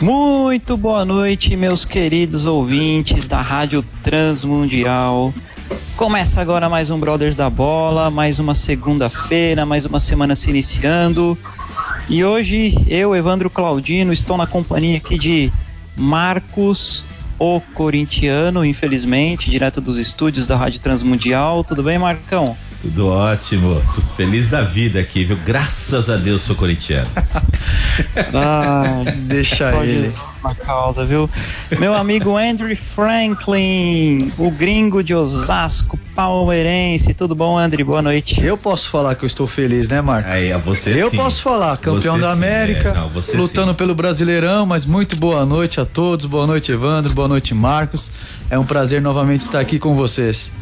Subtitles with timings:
[0.00, 5.34] Muito boa noite, meus queridos ouvintes da Rádio Transmundial.
[5.96, 11.36] Começa agora mais um Brothers da Bola, mais uma segunda-feira, mais uma semana se iniciando.
[12.08, 15.52] E hoje eu, Evandro Claudino, estou na companhia aqui de
[15.96, 17.04] Marcos,
[17.36, 21.64] o corintiano, infelizmente, direto dos estúdios da Rádio Transmundial.
[21.64, 22.56] Tudo bem, Marcão?
[22.80, 25.36] Tudo ótimo, tô feliz da vida aqui, viu?
[25.44, 27.10] Graças a Deus sou corintiano.
[28.32, 30.14] ah, deixa só ele.
[30.44, 31.28] Na causa, viu?
[31.76, 37.12] Meu amigo Andrew Franklin, o gringo de Osasco, palmeirense.
[37.14, 37.84] Tudo bom, Andrew?
[37.84, 38.40] Boa noite.
[38.40, 40.30] Eu posso falar que eu estou feliz, né, Marco?
[40.30, 41.16] Aí, a você Eu sim.
[41.16, 42.94] posso falar, campeão Você da sim, América, é.
[42.94, 43.76] Não, você lutando sim.
[43.76, 46.26] pelo Brasileirão, mas muito boa noite a todos.
[46.26, 47.12] Boa noite, Evandro.
[47.12, 48.12] Boa noite, Marcos.
[48.48, 50.52] É um prazer novamente estar aqui com vocês.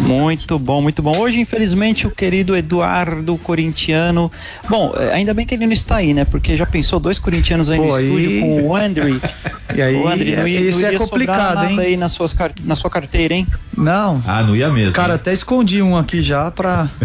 [0.00, 1.16] Muito bom, muito bom.
[1.18, 4.30] Hoje, infelizmente, o querido Eduardo Corintiano.
[4.68, 6.24] Bom, eh, ainda bem que ele não está aí, né?
[6.24, 9.20] Porque já pensou dois corintianos aí Pô, no aí- estúdio com o Andrew.
[9.74, 11.80] E aí, o Andrew não ia, esse não é iria sobrar complicado, nada hein?
[11.80, 13.44] aí nas suas, na sua carteira, hein?
[13.76, 14.92] Não, Ah, não ia mesmo.
[14.92, 15.16] cara, hein?
[15.16, 16.88] até escondi um aqui já pra.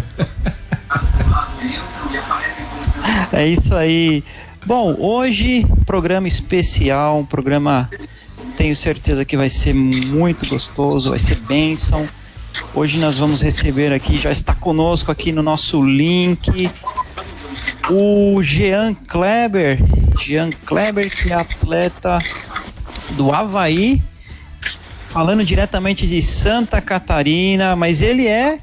[3.32, 4.24] É isso aí.
[4.66, 7.90] Bom, hoje programa especial, um programa
[8.58, 12.08] tenho certeza que vai ser muito gostoso, vai ser bênção.
[12.80, 16.72] Hoje nós vamos receber aqui, já está conosco aqui no nosso link,
[17.90, 19.80] o Jean Kleber.
[20.18, 22.18] Jean Kleber, que é atleta
[23.18, 24.02] do Havaí,
[25.10, 28.60] falando diretamente de Santa Catarina, mas ele é.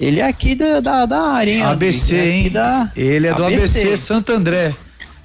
[0.00, 1.62] Ele é aqui da, da, da área, hein?
[1.62, 2.50] ABC, Ele é hein?
[2.50, 4.74] da- Ele é do ABC, Santo André.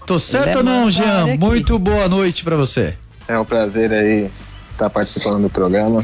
[0.05, 1.35] Tô certo é ou não, Jean?
[1.39, 2.93] Muito boa noite pra você.
[3.27, 4.29] É um prazer aí
[4.71, 6.03] estar participando do programa.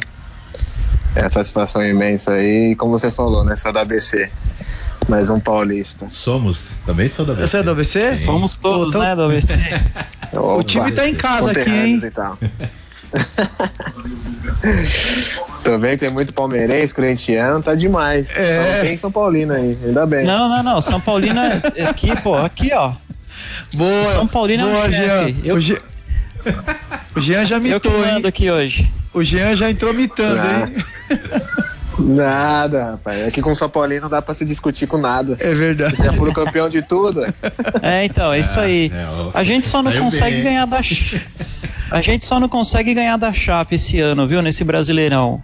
[1.16, 2.76] É satisfação imensa aí.
[2.76, 3.56] Como você falou, né?
[3.56, 4.30] Sou da ABC.
[5.10, 6.08] Mais um paulista.
[6.10, 8.14] Somos, também sou da Você é do ABC?
[8.14, 9.54] Somos todos, Pô, né, do ABC?
[10.34, 12.00] O time tá em casa aqui, hein?
[12.02, 12.38] E tal.
[15.64, 18.32] Que tem muito palmeirense, corintiano, tá demais.
[18.36, 18.70] É.
[18.72, 20.26] Então, tem São Paulino aí, ainda bem.
[20.26, 20.82] Não, não, não.
[20.82, 22.94] São Paulino é aqui, pô, aqui, ó.
[23.74, 24.06] Boa.
[24.14, 25.36] São Paulino é um boa, chefe.
[25.44, 25.80] Eu- O, Jean...
[27.16, 28.26] o Jean já mitou, hein?
[28.26, 28.92] aqui hoje.
[29.14, 30.66] O Jean já entrou mitando, Ah.
[30.68, 30.86] hein?
[32.00, 33.28] Nada, rapaz.
[33.28, 35.36] Aqui com o São Paulino não dá pra se discutir com nada.
[35.40, 35.98] É verdade.
[35.98, 37.22] Já foram campeão de tudo.
[37.82, 38.92] É, então, é isso aí.
[38.94, 39.06] é,
[39.38, 40.44] A gente só não consegue bem.
[40.46, 40.82] ganhar da
[41.92, 45.44] A gente só não consegue ganhar da Chape esse ano, viu, nesse Brasileirão.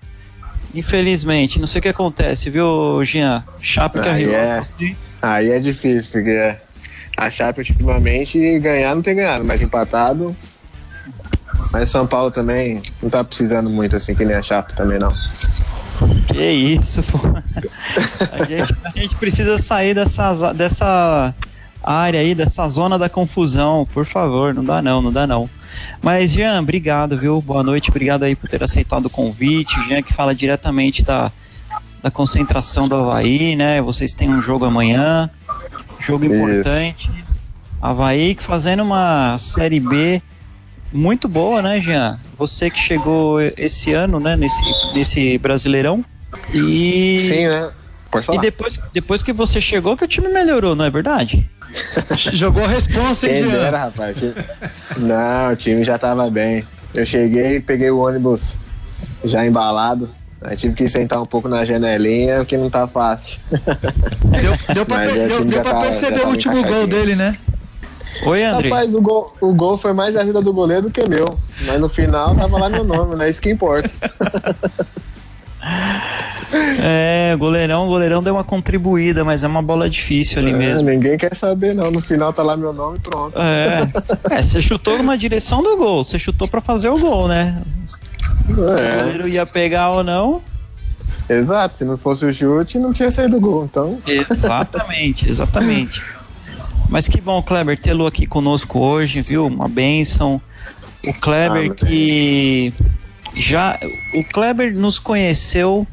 [0.74, 3.44] Infelizmente, não sei o que acontece, viu, Jean?
[3.62, 4.34] Chape que Aí arriou.
[4.34, 4.62] é,
[5.22, 6.56] aí é difícil, porque
[7.16, 10.36] a Chape ultimamente ganhar não tem ganhado, mas empatado.
[11.72, 15.14] Mas São Paulo também não tá precisando muito assim que nem a Chape também não.
[16.28, 17.18] Que isso, pô.
[18.32, 21.34] A gente, a gente precisa sair dessa, dessa
[21.84, 24.54] área aí, dessa zona da confusão, por favor.
[24.54, 25.50] Não dá não, não dá não.
[26.02, 27.42] Mas, Jean, obrigado, viu?
[27.42, 29.82] Boa noite, obrigado aí por ter aceitado o convite.
[29.88, 31.32] Jean que fala diretamente da,
[32.02, 33.82] da concentração do Havaí, né?
[33.82, 35.30] Vocês têm um jogo amanhã,
[36.00, 36.36] jogo Isso.
[36.36, 37.10] importante.
[37.82, 40.22] Havaí que fazendo uma Série B
[40.92, 42.20] muito boa, né, Jean?
[42.38, 44.62] Você que chegou esse ano, né, nesse,
[44.94, 46.04] nesse Brasileirão.
[46.54, 47.72] E, Sim, né?
[48.12, 48.42] Pode e falar.
[48.42, 51.50] depois, depois que você chegou, que o time melhorou, não é verdade?
[52.34, 53.60] Jogou a responsa, hein, Quem Jean?
[53.60, 54.18] dera, rapaz.
[54.98, 56.64] Não, o time já tava bem.
[56.94, 58.58] Eu cheguei, peguei o ônibus
[59.24, 60.08] já embalado.
[60.42, 63.40] Aí tive que sentar um pouco na janelinha, que não tá fácil.
[64.40, 67.34] Deu, deu pra, Mas é, deu, deu pra perceber o último gol dele, né?
[68.26, 68.70] Oi, André.
[68.70, 71.38] Rapaz, o gol, o gol foi mais a vida do goleiro do que meu.
[71.62, 73.30] Mas no final tava lá meu nome, né?
[73.30, 73.90] Isso que importa.
[76.82, 80.88] É, goleirão, goleirão deu uma contribuída, mas é uma bola difícil ali É, mesmo.
[80.90, 81.92] ninguém quer saber, não.
[81.92, 83.38] No final tá lá meu nome e pronto.
[83.42, 83.82] É.
[84.32, 87.62] é, você chutou numa direção do gol, você chutou pra fazer o gol, né?
[88.48, 90.42] Se o É, goleiro ia pegar ou não.
[91.30, 91.76] exato.
[91.76, 93.66] Se não fosse o chute, não tinha saído o gol.
[93.66, 96.02] Então, Exatamente, exatamente.
[96.90, 99.46] Mas que bom, Kleber, tê-lo aqui conosco hoje, viu?
[99.46, 100.42] Uma bênção.
[101.06, 102.74] O Kleber Ah, que
[103.36, 103.78] já.
[104.16, 105.86] O Kleber nos conheceu,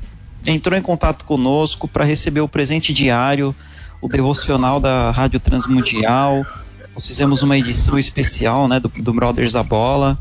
[0.46, 3.54] entrou em contato conosco para receber o presente diário,
[4.00, 6.46] o devocional da Rádio Transmundial.
[6.94, 10.16] Nós fizemos uma edição especial, né, do, do Brothers da Bola.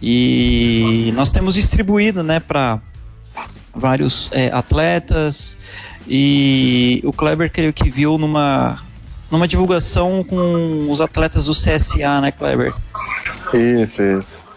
[0.00, 2.78] E nós temos distribuído, né, para
[3.74, 5.58] vários é, atletas.
[6.06, 8.78] E o Kleber creio que viu numa
[9.30, 12.72] numa divulgação com os atletas do CSA, né, Kleber?
[13.52, 14.48] Isso, isso.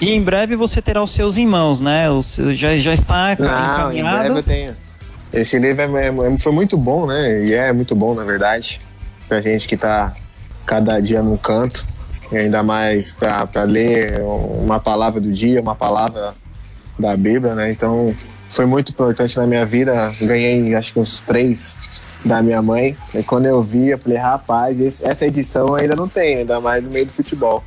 [0.00, 2.10] E em breve você terá os seus em mãos, né?
[2.10, 4.76] O seu, já, já está Não, em breve eu tenho.
[5.32, 7.44] Esse livro é, é, foi muito bom, né?
[7.44, 8.80] E é muito bom, na verdade,
[9.28, 10.14] pra gente que tá
[10.66, 11.84] cada dia num canto.
[12.32, 16.34] E ainda mais para ler uma palavra do dia, uma palavra
[16.98, 17.70] da Bíblia, né?
[17.70, 18.14] Então
[18.50, 20.12] foi muito importante na minha vida.
[20.20, 21.76] Ganhei acho que uns três
[22.24, 22.96] da minha mãe.
[23.14, 26.82] E quando eu vi, eu falei, rapaz, esse, essa edição ainda não tem, ainda mais
[26.84, 27.64] no meio do futebol.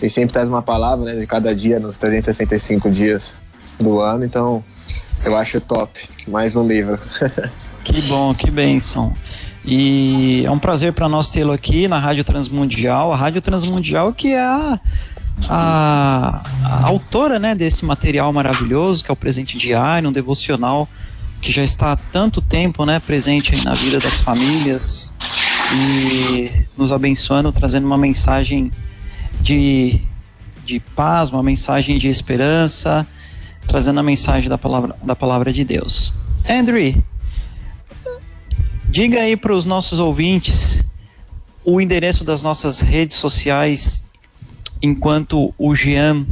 [0.00, 3.34] E sempre traz uma palavra, né, de cada dia, nos 365 dias
[3.78, 4.64] do ano, então
[5.24, 6.00] eu acho top.
[6.26, 6.98] Mais um livro.
[7.84, 9.12] que bom, que bênção.
[9.64, 13.12] E é um prazer para nós tê-lo aqui na Rádio Transmundial.
[13.12, 14.80] A Rádio Transmundial que é a,
[15.48, 20.88] a, a, autora né, desse material maravilhoso, que é o Presente Diário, um devocional
[21.40, 25.14] que já está há tanto tempo né, presente na vida das famílias
[25.74, 28.70] e nos abençoando, trazendo uma mensagem
[29.40, 30.00] de,
[30.64, 33.06] de paz, uma mensagem de esperança,
[33.66, 36.12] trazendo a mensagem da palavra, da palavra de Deus.
[36.48, 37.02] Andrew,
[38.88, 40.84] diga aí para os nossos ouvintes
[41.64, 44.04] o endereço das nossas redes sociais
[44.80, 46.26] enquanto o Jean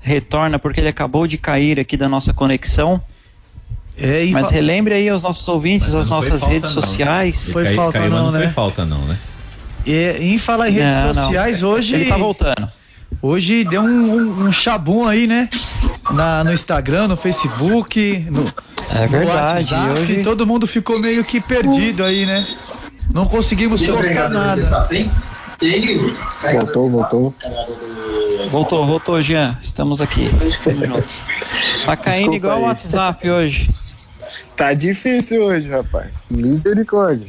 [0.00, 3.02] retorna, porque ele acabou de cair aqui da nossa conexão.
[4.00, 7.50] É, Mas relembre aí aos nossos ouvintes as nossas redes não, sociais.
[7.52, 8.44] Foi falta caiu, não, não né?
[8.44, 9.18] foi falta não, né?
[9.84, 11.70] E, em falar em redes não, sociais, não.
[11.70, 11.94] hoje.
[11.94, 12.70] Ele tá voltando.
[13.20, 15.48] Hoje deu um, um, um chabum aí, né?
[16.12, 18.52] Na, no Instagram, no Facebook, no,
[18.94, 20.22] é verdade, no WhatsApp, hoje...
[20.22, 22.46] todo mundo ficou meio que perdido aí, né?
[23.12, 24.88] Não conseguimos postar nada.
[26.52, 27.34] Voltou, voltou.
[28.50, 29.58] Voltou, voltou, Jean.
[29.60, 30.28] Estamos aqui.
[31.84, 33.68] Tá caindo Desculpa igual o WhatsApp hoje.
[34.58, 36.08] Tá difícil hoje, rapaz.
[36.28, 37.28] Misericórdia.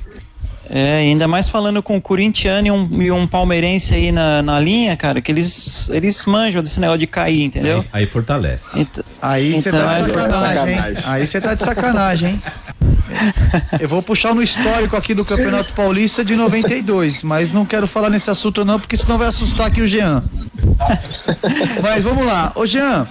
[0.67, 4.59] É, ainda mais falando com um corintiano e um, e um palmeirense aí na, na
[4.59, 7.79] linha, cara, que eles, eles manjam desse negócio de cair, entendeu?
[7.93, 8.79] Aí, aí fortalece.
[8.79, 10.97] Ent, aí você então, tá de é sacanagem, hein?
[11.05, 12.41] Aí você tá de sacanagem, hein?
[13.79, 18.09] Eu vou puxar no histórico aqui do Campeonato Paulista de 92, mas não quero falar
[18.09, 20.23] nesse assunto não, porque senão vai assustar aqui o Jean.
[21.81, 22.51] Mas vamos lá.
[22.55, 23.07] Ô Jean,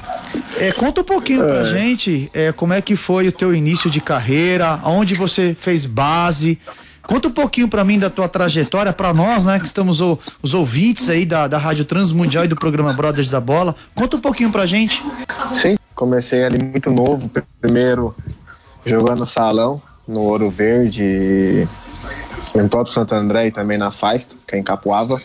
[0.56, 1.64] é, conta um pouquinho pra é.
[1.66, 6.58] gente é, como é que foi o teu início de carreira, onde você fez base,
[7.08, 10.52] Conta um pouquinho para mim da tua trajetória, para nós, né, que estamos o, os
[10.52, 13.74] ouvintes aí da, da Rádio Transmundial e do programa Brothers da Bola.
[13.94, 15.02] Conta um pouquinho pra gente.
[15.54, 17.30] Sim, comecei ali muito novo,
[17.62, 18.14] primeiro
[18.84, 21.66] jogando salão no Ouro Verde,
[22.54, 25.18] em próprio Santo André e também na Fasta, que é em Capuava.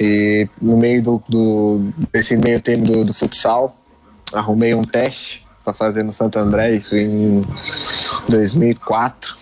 [0.00, 3.76] E no meio do, do desse meio tempo do, do futsal,
[4.32, 7.44] arrumei um teste para fazer no Santo André, isso em
[8.28, 9.34] 2004.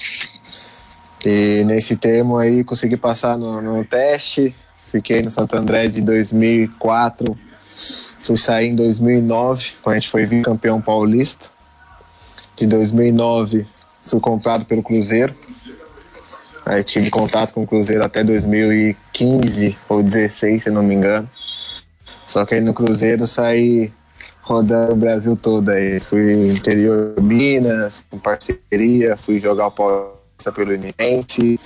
[1.24, 4.54] E nesse termo aí consegui passar no, no teste,
[4.90, 7.36] fiquei no Santo André de 2004,
[8.22, 11.48] fui sair em 2009, quando a gente foi vice-campeão paulista.
[12.56, 13.66] De 2009
[14.00, 15.34] fui comprado pelo Cruzeiro.
[16.66, 21.30] Aí tive contato com o Cruzeiro até 2015 ou 16, se não me engano.
[22.26, 23.92] Só que aí no Cruzeiro saí
[24.42, 26.00] rodando o Brasil todo aí.
[26.00, 29.70] Fui interior Minas, com parceria, fui jogar o
[30.52, 31.58] pelo Uniente,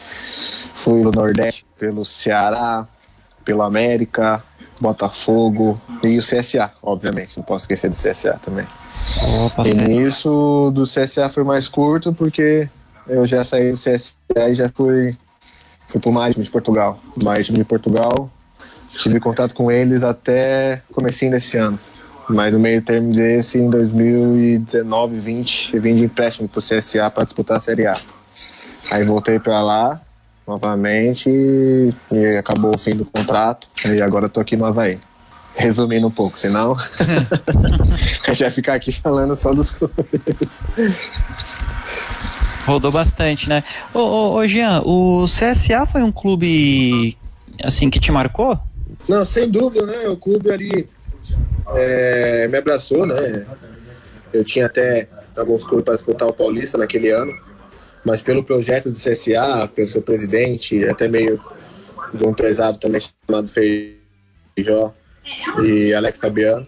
[0.74, 2.86] fui no Nordeste pelo Ceará,
[3.42, 4.44] pelo América,
[4.78, 8.66] Botafogo e o CSA, obviamente, não posso esquecer do CSA também.
[9.44, 12.68] Opa, e nisso do CSA foi mais curto porque
[13.06, 15.16] eu já saí do CSA e já fui,
[15.88, 16.98] fui pro Mágico de Portugal.
[17.22, 18.30] Mágico de Portugal,
[18.88, 21.78] tive contato com eles até comecinho desse ano.
[22.28, 27.24] Mas no meio termo desse, em 2019, 20, eu vim de empréstimo pro CSA para
[27.24, 27.96] disputar a Série A.
[28.92, 30.00] Aí voltei para lá
[30.46, 33.68] novamente e, acabou o fim do contrato.
[33.86, 34.98] E agora tô aqui no Havaí.
[35.56, 36.76] Resumindo um pouco, senão
[38.24, 39.76] a gente vai ficar aqui falando só dos
[42.64, 43.64] Rodou bastante, né?
[43.92, 47.16] Ô, ô, ô, Jean, o CSA foi um clube
[47.62, 48.58] assim que te marcou?
[49.08, 50.08] Não, sem dúvida, né?
[50.08, 50.88] O clube ali
[51.74, 53.46] é, me abraçou, né?
[54.32, 57.32] Eu tinha até alguns clubes para disputar o Paulista naquele ano
[58.04, 61.42] mas pelo projeto do CSA, pelo seu presidente, até meio
[62.12, 64.94] do empresário também chamado Feijó
[65.62, 66.66] e Alex Fabiano,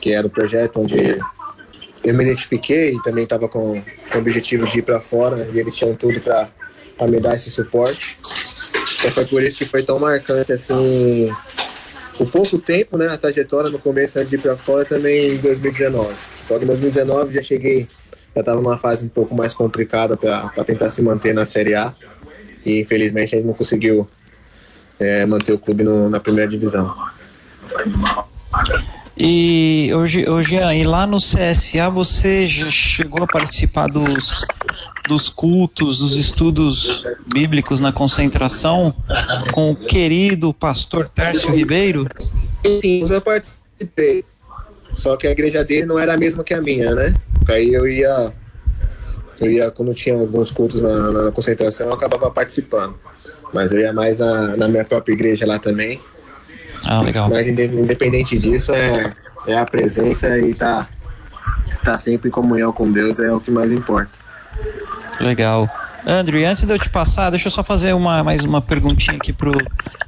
[0.00, 0.96] que era o projeto onde
[2.04, 3.80] eu me identifiquei e também estava com,
[4.10, 6.48] com o objetivo de ir para fora e eles tinham tudo para
[7.08, 8.16] me dar esse suporte.
[8.98, 11.30] Então foi por isso que foi tão marcante assim
[12.18, 13.08] o pouco tempo, né?
[13.08, 16.14] A trajetória no começo antes de ir para fora também em 2019.
[16.46, 17.88] Só que em 2019 já cheguei,
[18.34, 21.94] já estava numa fase um pouco mais complicada para tentar se manter na Série A.
[22.64, 24.08] E infelizmente a gente não conseguiu
[24.98, 26.94] é, manter o clube no, na primeira divisão.
[29.16, 34.44] E hoje, hoje aí lá no CSA você já chegou a participar dos,
[35.06, 38.94] dos cultos, dos estudos bíblicos na concentração
[39.52, 42.06] com o querido pastor Tércio Ribeiro?
[42.80, 44.24] Sim, eu participei.
[44.94, 47.14] Só que a igreja dele não era a mesma que a minha, né?
[47.50, 48.32] Aí eu ia,
[49.40, 52.98] eu ia quando tinha alguns cultos na, na concentração, eu acabava participando.
[53.52, 56.00] Mas eu ia mais na, na minha própria igreja lá também.
[56.84, 57.28] Ah, legal.
[57.28, 59.12] Mas independente disso, é,
[59.46, 60.88] é a presença e tá,
[61.84, 64.18] tá sempre em comunhão com Deus é o que mais importa.
[65.20, 65.68] Legal.
[66.06, 69.32] Andrew, antes de eu te passar, deixa eu só fazer uma, mais uma perguntinha aqui
[69.32, 69.52] pro,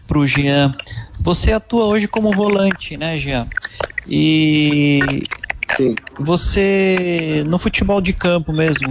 [0.06, 0.74] pro Jean.
[1.20, 3.46] Você atua hoje como volante, né, Jean?
[4.06, 5.22] E
[5.76, 5.94] Sim.
[6.18, 8.88] você, no futebol de campo mesmo,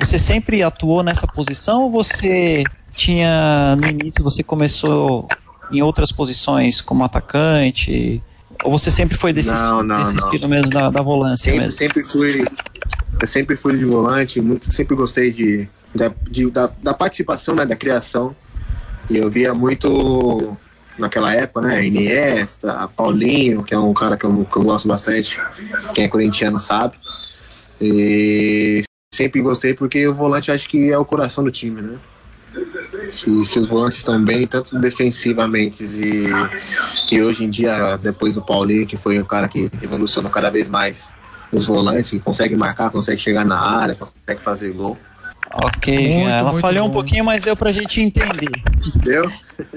[0.00, 2.62] você sempre atuou nessa posição ou você
[2.94, 5.28] tinha, no início, você começou
[5.70, 8.22] em outras posições, como atacante?
[8.64, 11.72] Ou você sempre foi desse, não, não, desse estilo mesmo, da, da volância sempre, mesmo?
[11.72, 12.44] sempre fui
[13.20, 17.64] eu sempre fui de volante muito sempre gostei de da, de, da, da participação né
[17.64, 18.34] da criação
[19.08, 20.56] e eu via muito
[20.98, 25.40] naquela época né Iniesta Paulinho que é um cara que eu, que eu gosto bastante
[25.94, 26.96] quem é corintiano sabe
[27.80, 28.82] e
[29.14, 31.98] sempre gostei porque o volante acho que é o coração do time né
[32.84, 36.26] se, se, os volantes estão bem, tanto defensivamente e,
[37.14, 40.68] e hoje em dia, depois do Paulinho, que foi um cara que evolucionou cada vez
[40.68, 41.10] mais
[41.52, 44.98] os volantes, que consegue marcar, consegue chegar na área, consegue fazer gol.
[45.64, 46.28] Ok, Muito.
[46.28, 46.94] Ela muito falhou um bom.
[46.94, 48.50] pouquinho, mas deu pra gente entender.
[48.96, 49.32] Deu?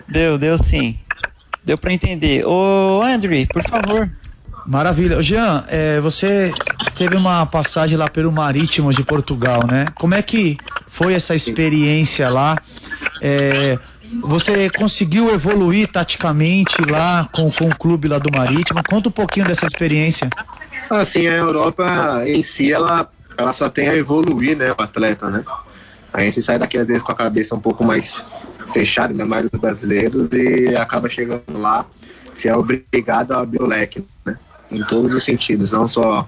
[0.07, 0.99] Deu, deu sim.
[1.63, 2.45] Deu pra entender.
[2.45, 4.09] Ô, Andrew, por favor.
[4.65, 5.17] Maravilha.
[5.17, 6.53] Ô, Jean, é, você
[6.95, 9.85] teve uma passagem lá pelo Marítimo de Portugal, né?
[9.95, 10.57] Como é que
[10.91, 12.57] foi essa experiência lá?
[13.21, 13.79] É,
[14.21, 18.81] você conseguiu evoluir taticamente lá com, com o clube lá do Marítimo?
[18.87, 20.29] Conta um pouquinho dessa experiência.
[20.89, 25.43] Assim, a Europa em si, ela, ela só tem a evoluir, né, o atleta, né?
[26.11, 28.25] A gente sai daqui às vezes com a cabeça um pouco mais
[28.67, 31.85] fechada, ainda mais os brasileiros, e acaba chegando lá,
[32.35, 34.37] se é obrigado a abrir o leque, né?
[34.69, 36.27] Em todos os sentidos, não só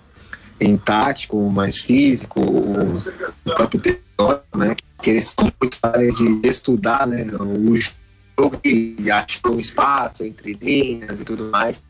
[0.64, 4.76] em tático, mas físico, o próprio teórico, né?
[5.02, 7.26] Que eles são muito mais de estudar, né?
[7.40, 11.82] O jogo e achar um espaço entre linhas e tudo mais.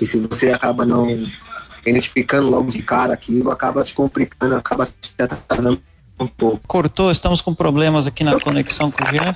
[0.00, 1.26] E se você acaba não
[1.84, 5.80] identificando logo de cara aquilo, acaba te complicando, acaba te atrasando
[6.18, 6.60] um pouco.
[6.66, 9.34] Cortou, estamos com problemas aqui na conexão com o Jean.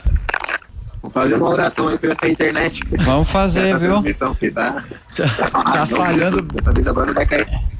[1.02, 2.82] Vou fazer uma oração aí pra essa internet.
[3.04, 4.02] Vamos fazer, essa viu?
[4.36, 4.82] que tá,
[5.14, 6.42] Tá falhando.
[6.42, 7.73] Dessa vez agora não vai cair.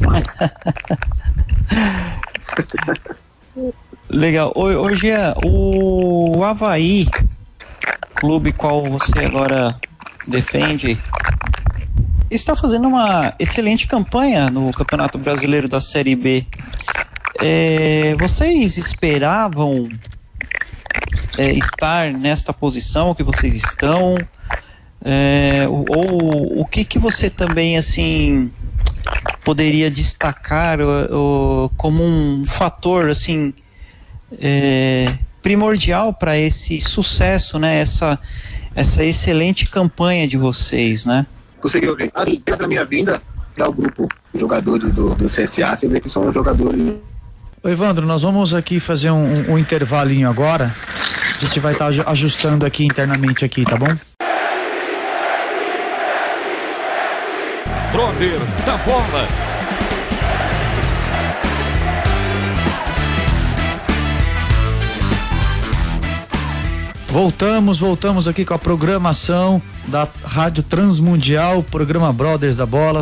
[4.08, 4.52] Legal.
[4.54, 7.08] Ô Jean, o Havaí,
[8.14, 9.68] clube qual você agora
[10.26, 10.98] defende,
[12.30, 16.46] está fazendo uma excelente campanha no Campeonato Brasileiro da Série B.
[17.40, 19.88] É, vocês esperavam
[21.36, 24.14] é, estar nesta posição que vocês estão?
[25.04, 28.50] É, ou, ou o que que você também assim
[29.44, 33.52] poderia destacar o- o- como um fator assim
[34.40, 35.12] é,
[35.42, 37.80] primordial para esse sucesso, né?
[37.80, 38.18] Essa
[38.74, 41.24] essa excelente campanha de vocês, né?
[41.60, 42.10] Consegui ouvir.
[42.58, 43.22] Da minha vinda,
[43.56, 46.94] é o grupo de jogadores do, do CSA, você vê que são jogadores
[47.62, 50.74] Ô, Evandro, nós vamos aqui fazer um, um- um intervalinho agora.
[51.40, 53.96] A gente vai estar ajustando aqui internamente aqui, tá bom?
[57.94, 59.28] Brothers da Bola.
[67.06, 73.00] Voltamos, voltamos aqui com a programação da Rádio Transmundial, programa Brothers da Bola.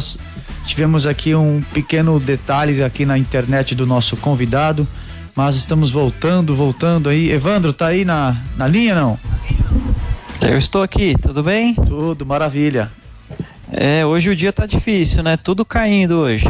[0.66, 4.86] Tivemos aqui um pequeno detalhe aqui na internet do nosso convidado,
[5.34, 7.30] mas estamos voltando, voltando aí.
[7.30, 9.18] Evandro, tá aí na, na linha não?
[10.42, 11.74] Eu estou aqui, tudo bem?
[11.76, 12.90] Tudo, maravilha.
[13.74, 15.38] É, hoje o dia tá difícil, né?
[15.38, 16.44] Tudo caindo hoje.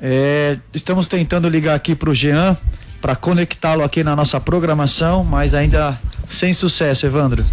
[0.00, 2.56] É, estamos tentando ligar aqui pro Jean
[3.00, 5.98] para conectá-lo aqui na nossa programação, mas ainda
[6.28, 7.44] sem sucesso, Evandro.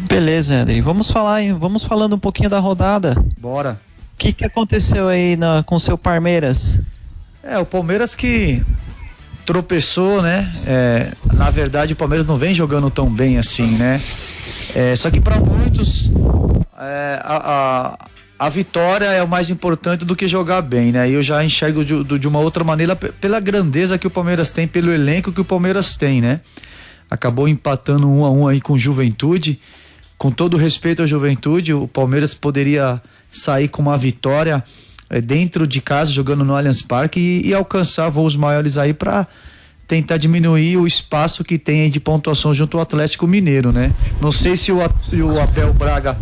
[0.00, 0.82] Beleza, André.
[0.82, 3.16] Vamos falar, vamos falando um pouquinho da rodada.
[3.38, 3.80] Bora.
[4.14, 6.82] O que, que aconteceu aí na, com o seu Palmeiras?
[7.42, 8.62] É, o Palmeiras que
[9.44, 10.52] tropeçou, né?
[10.66, 14.00] É, na verdade, o Palmeiras não vem jogando tão bem assim, né?
[14.74, 16.10] É, só que para muitos
[16.78, 17.96] é, a,
[18.38, 21.08] a, a, vitória é o mais importante do que jogar bem, né?
[21.08, 24.66] E eu já enxergo de, de uma outra maneira pela grandeza que o Palmeiras tem,
[24.66, 26.40] pelo elenco que o Palmeiras tem, né?
[27.10, 29.60] Acabou empatando um a um aí com Juventude.
[30.16, 34.64] Com todo respeito à Juventude, o Palmeiras poderia sair com uma vitória
[35.20, 39.26] dentro de casa, jogando no Allianz Parque e, e alcançar voos maiores aí para
[39.86, 43.92] tentar diminuir o espaço que tem de pontuação junto ao Atlético Mineiro, né?
[44.20, 46.16] Não sei se o, o Abel Braga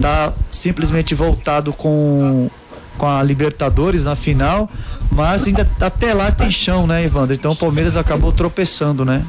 [0.00, 2.50] tá simplesmente voltado com
[2.96, 4.70] com a Libertadores na final,
[5.10, 7.34] mas ainda até lá tem chão, né, Evandro?
[7.34, 9.24] Então o Palmeiras acabou tropeçando, né?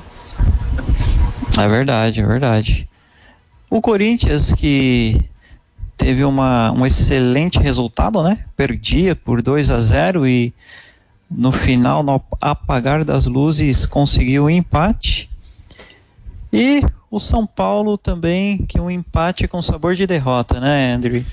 [1.58, 2.90] É verdade, é verdade.
[3.70, 5.20] O Corinthians que
[5.98, 8.46] teve uma, um excelente resultado, né?
[8.56, 10.54] Perdia por 2 a 0 e
[11.30, 15.30] no final, no apagar das luzes, conseguiu o um empate.
[16.54, 21.26] E o São Paulo também, que um empate com sabor de derrota, né, Andrew?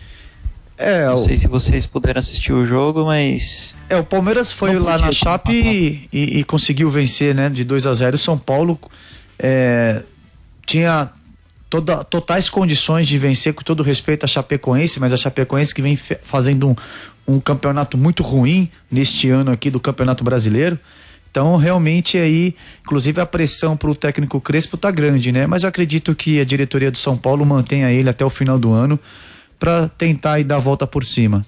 [0.77, 3.77] É, Não sei se vocês puderam assistir o jogo, mas.
[3.89, 7.49] É, o Palmeiras foi lá na Chape e, e, e, conseguiu vencer, né?
[7.49, 8.77] De 2 a 0 O São Paulo
[9.39, 10.03] é,
[10.67, 11.11] tinha
[11.75, 15.97] toda, totais condições de vencer com todo respeito a Chapecoense, mas a Chapecoense que vem
[15.97, 16.77] fazendo um,
[17.27, 20.79] um campeonato muito ruim neste ano aqui do Campeonato Brasileiro.
[21.29, 25.49] Então, realmente aí, inclusive a pressão para o técnico Crespo tá grande, né?
[25.49, 28.73] Mas eu acredito que a diretoria do São Paulo mantenha ele até o final do
[28.73, 28.97] ano
[29.59, 31.45] para tentar e dar a volta por cima.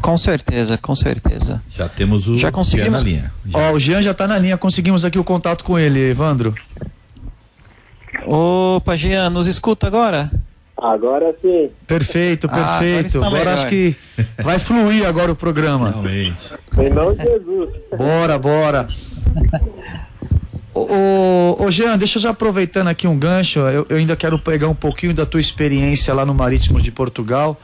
[0.00, 1.60] Com certeza, com certeza.
[1.68, 3.02] Já temos o já conseguimos...
[3.02, 3.32] Jean na linha.
[3.52, 6.54] Ó, o Jean já está na linha, conseguimos aqui o contato com ele, Evandro.
[8.26, 10.30] Opa, Jean, nos escuta agora?
[10.76, 11.70] Agora sim.
[11.86, 13.22] Perfeito, ah, perfeito.
[13.22, 13.94] Ah, agora, agora acho que
[14.42, 15.90] vai fluir agora o programa.
[15.90, 16.54] Realmente.
[16.78, 17.70] Em nome de Jesus.
[17.96, 18.88] Bora, bora.
[20.72, 24.68] Ô, ô, Jean, deixa eu já aproveitando aqui um gancho, eu, eu, ainda quero pegar
[24.68, 27.60] um pouquinho da tua experiência lá no Marítimo de Portugal.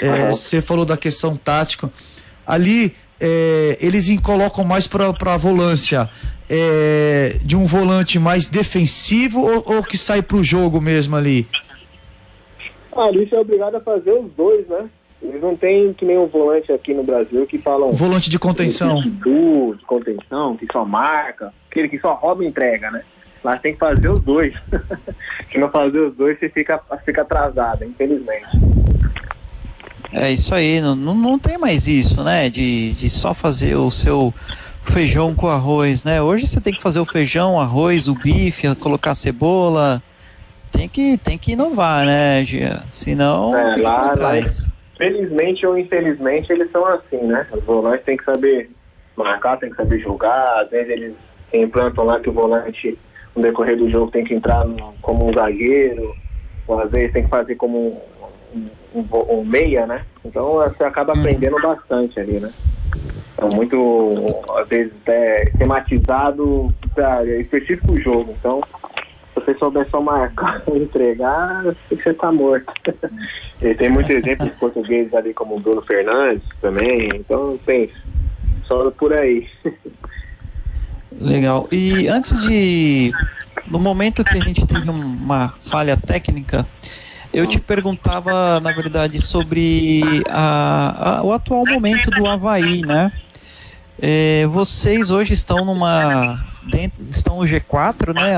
[0.00, 1.90] É, você falou da questão tática.
[2.46, 6.08] Ali, é, eles colocam mais para a volância
[6.50, 11.46] é, de um volante mais defensivo ou, ou que sai para o jogo mesmo ali?
[12.92, 14.90] Ah, ali você é obrigado a fazer os dois, né?
[15.22, 17.92] Eles não tem que nem um volante aqui no Brasil que falam.
[17.92, 19.00] Volante de contenção.
[19.00, 23.02] De contenção, que só marca, aquele que só rouba e entrega, né?
[23.44, 24.54] Lá tem que fazer os dois.
[25.52, 28.48] Se não fazer os dois, você fica, fica atrasado, infelizmente.
[30.12, 32.50] É isso aí, não, não, não tem mais isso, né?
[32.50, 34.34] De, de só fazer o seu
[34.84, 36.20] feijão com arroz, né?
[36.20, 40.02] Hoje você tem que fazer o feijão, arroz, o bife, colocar cebola.
[40.72, 42.82] Tem que, tem que inovar, né, Gia?
[42.90, 43.56] Senão.
[43.56, 44.32] É, lá, lá,
[44.96, 47.46] felizmente ou infelizmente, eles são assim, né?
[47.52, 48.70] Os volantes têm que saber
[49.16, 50.60] marcar, tem que saber jogar.
[50.60, 51.14] Às vezes eles
[51.52, 52.98] implantam lá que o volante,
[53.34, 56.14] no decorrer do jogo, tem que entrar no, como um zagueiro,
[56.66, 58.02] ou às vezes tem que fazer como
[58.54, 60.04] um, um, um meia, né?
[60.24, 61.20] Então você acaba uhum.
[61.20, 62.52] aprendendo bastante ali, né?
[63.40, 68.34] É muito, às vezes, é, tematizado para específico jogo.
[68.38, 68.60] Então,
[69.34, 72.72] se você souber só marcar e entregar, você está morto.
[73.62, 77.08] e tem muitos exemplos portugueses ali, como o Bruno Fernandes também.
[77.14, 77.90] Então, tem
[78.64, 79.48] só por aí.
[81.12, 81.66] Legal.
[81.72, 83.12] E antes de.
[83.66, 86.66] No momento que a gente teve uma falha técnica,
[87.32, 93.12] eu te perguntava, na verdade, sobre a, a, o atual momento do Havaí, né?
[94.02, 96.42] É, vocês hoje estão numa.
[97.10, 98.34] Estão no G4, né?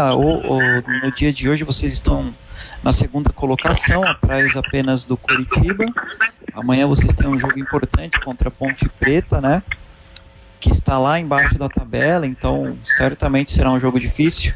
[1.03, 2.35] No dia de hoje vocês estão
[2.83, 5.85] na segunda colocação, atrás apenas do Curitiba.
[6.53, 9.63] Amanhã vocês têm um jogo importante contra a Ponte Preta, né?
[10.59, 14.53] Que está lá embaixo da tabela, então certamente será um jogo difícil.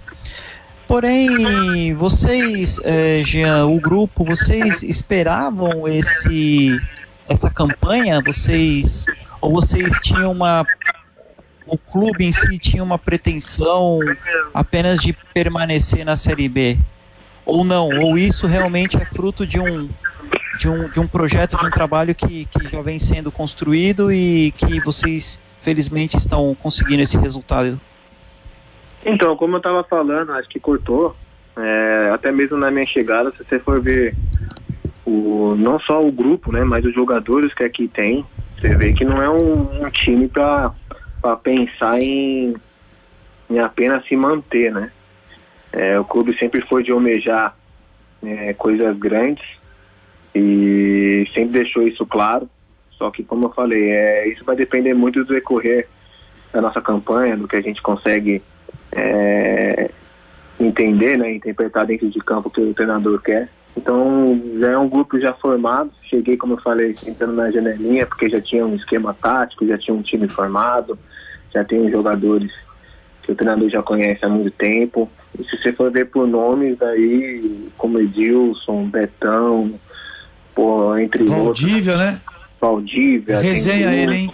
[0.89, 6.81] Porém, vocês, é, Jean, o grupo, vocês esperavam esse
[7.29, 8.21] essa campanha?
[8.25, 9.07] Vocês
[9.41, 10.67] ou vocês tinham uma
[11.67, 13.99] o clube em si tinha uma pretensão
[14.55, 16.79] apenas de permanecer na Série B?
[17.45, 17.89] Ou não?
[18.01, 19.89] Ou isso realmente é fruto de um,
[20.59, 24.53] de um, de um projeto, de um trabalho que, que já vem sendo construído e
[24.53, 27.81] que vocês, felizmente, estão conseguindo esse resultado?
[29.05, 31.17] Então, como eu estava falando, acho que cortou,
[31.57, 34.15] é, até mesmo na minha chegada, se você for ver
[35.07, 38.27] o, não só o grupo, né, mas os jogadores que aqui tem,
[38.59, 40.75] você vê que não é um, um time para
[41.43, 42.55] pensar em,
[43.49, 44.91] em apenas se manter, né?
[45.73, 47.57] É, o clube sempre foi de almejar
[48.25, 49.45] é, coisas grandes
[50.35, 52.49] e sempre deixou isso claro.
[52.93, 55.87] Só que, como eu falei, é, isso vai depender muito do decorrer
[56.53, 58.43] da nossa campanha, do que a gente consegue
[58.91, 59.91] é,
[60.59, 63.51] entender, né, interpretar dentro de campo o que o treinador quer.
[63.77, 65.91] Então já é um grupo já formado.
[66.05, 69.95] Cheguei, como eu falei, entrando na janelinha, porque já tinha um esquema tático, já tinha
[69.95, 70.99] um time formado,
[71.53, 72.51] já tem jogadores
[73.23, 75.11] que o treinador já conhece há muito tempo.
[75.39, 79.75] E se você for ver por nomes aí, como Edilson, Betão,
[80.55, 82.13] pô, entre Valdívia, outros.
[82.13, 82.21] né?
[82.61, 83.41] Valdívia.
[83.41, 84.31] Resenha tem, ele, hein?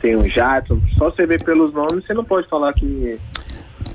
[0.00, 0.80] Tem o Jadson.
[0.98, 3.18] Só você ver pelos nomes, você não pode falar que.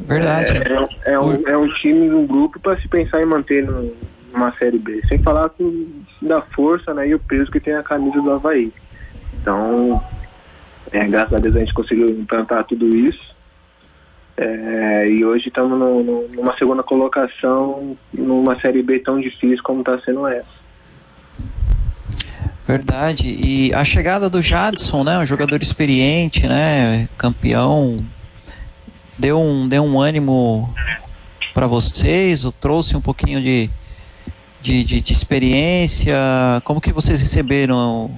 [0.01, 0.57] Verdade.
[0.57, 3.93] É, é, é um, é um time, um grupo para se pensar em manter no,
[4.33, 5.01] numa Série B.
[5.07, 8.73] Sem falar com, da força né, e o peso que tem a camisa do Havaí.
[9.41, 10.03] Então,
[10.91, 13.33] é, graças a Deus a gente conseguiu implantar tudo isso.
[14.35, 20.25] É, e hoje estamos numa segunda colocação numa Série B tão difícil como está sendo
[20.25, 20.63] essa.
[22.67, 23.27] Verdade.
[23.27, 27.97] E a chegada do Jadson, né, um jogador experiente, né, campeão,
[29.17, 30.73] deu um, deu um ânimo
[31.53, 33.69] para vocês, ou trouxe um pouquinho de,
[34.63, 36.15] de, de, de, experiência.
[36.63, 38.09] Como que vocês receberam?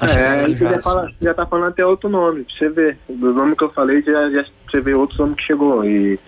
[0.00, 2.98] É, ele já, fala, já tá falando até outro nome, pra você ver.
[3.08, 5.84] Do nome que eu falei, já, já você vê outros nomes que chegou.
[5.84, 6.18] E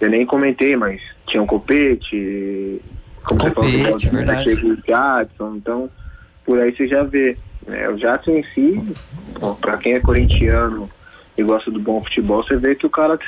[0.00, 2.80] eu nem comentei, mas tinha um copete,
[3.22, 4.50] como copete, você falou, verdade.
[4.50, 5.90] o Jadson, então
[6.44, 7.36] por aí você já vê.
[7.66, 7.88] Né?
[7.90, 8.96] O Jadson em si,
[9.60, 10.88] para quem é corintiano
[11.36, 13.18] e gosta do bom futebol, você vê que o cara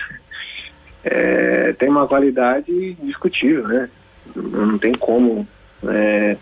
[1.05, 3.89] é, tem uma qualidade discutível, né?
[4.37, 5.47] Não tem como
[5.87, 6.37] é,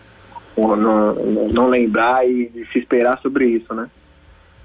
[0.56, 1.14] não,
[1.48, 3.88] não, lembrar e se esperar sobre isso, né?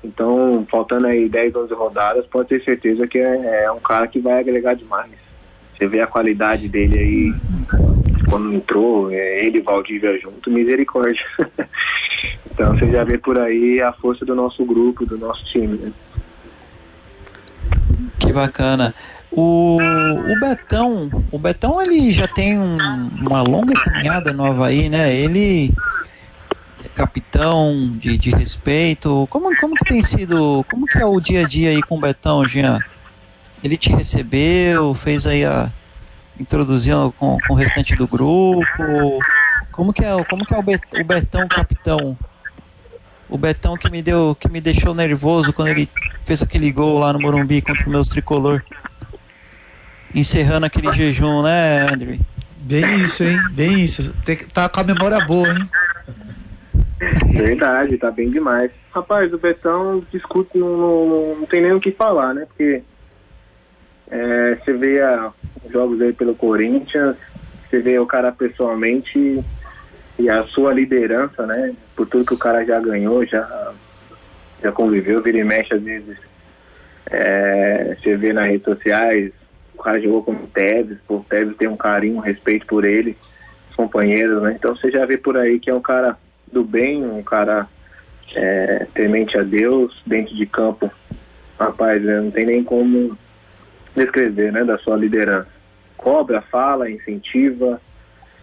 [0.03, 4.19] Então, faltando aí 10, 11 rodadas, pode ter certeza que é, é um cara que
[4.19, 5.11] vai agregar demais.
[5.77, 7.33] Você vê a qualidade dele aí
[8.29, 11.23] quando entrou, é, ele e Valdívia junto, misericórdia.
[12.49, 15.77] então você já vê por aí a força do nosso grupo, do nosso time.
[15.77, 15.91] Né?
[18.19, 18.95] Que bacana.
[19.31, 22.77] O, o Betão, o Betão ele já tem um,
[23.25, 25.15] uma longa caminhada no Havaí, né?
[25.15, 25.73] Ele
[26.83, 29.25] é capitão de, de respeito.
[29.29, 32.01] Como, como que tem sido, como que é o dia a dia aí com o
[32.01, 32.79] Betão, Jean?
[33.63, 35.71] Ele te recebeu, fez aí a
[36.39, 39.19] introduzindo com, com o restante do grupo.
[39.71, 42.17] Como que é, como que é o, Bet, o Betão capitão?
[43.29, 45.87] O Betão que me deu, que me deixou nervoso quando ele
[46.25, 48.61] fez aquele gol lá no Morumbi contra o meus tricolor.
[50.13, 52.19] Encerrando aquele jejum, né, André?
[52.57, 53.39] Bem isso, hein?
[53.51, 54.13] Bem isso.
[54.23, 55.69] Tem, tá com a memória boa, hein?
[57.33, 58.71] Verdade, tá bem demais.
[58.91, 62.45] Rapaz, o Betão discute, não, não, não tem nem o que falar, né?
[62.45, 62.83] Porque
[64.09, 65.31] é, você vê a,
[65.71, 67.15] jogos aí pelo Corinthians,
[67.69, 69.43] você vê o cara pessoalmente
[70.19, 71.73] e a sua liderança, né?
[71.95, 73.73] Por tudo que o cara já ganhou, já,
[74.61, 76.17] já conviveu, vira e mexe às vezes.
[77.09, 79.31] É, você vê nas redes sociais,
[79.81, 83.17] o cara jogou com o Tevez, o Tevez tem um carinho, um respeito por ele,
[83.71, 84.55] os companheiros, né?
[84.55, 86.15] Então você já vê por aí que é um cara
[86.53, 87.67] do bem, um cara
[88.35, 90.91] é, temente a Deus, dentro de campo.
[91.59, 93.17] Rapaz, não tem nem como
[93.95, 95.49] descrever, né, da sua liderança.
[95.97, 97.81] Cobra, fala, incentiva,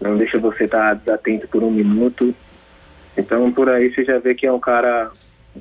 [0.01, 2.35] não deixa você estar tá atento por um minuto.
[3.17, 5.09] Então, por aí você já vê que é um cara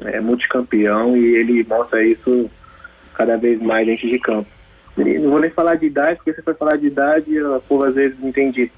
[0.00, 2.50] é, multicampeão e ele mostra isso
[3.14, 4.57] cada vez mais dentro de campo.
[5.04, 7.94] Não vou nem falar de idade, porque você foi falar de idade, a povo às
[7.94, 8.70] vezes entende,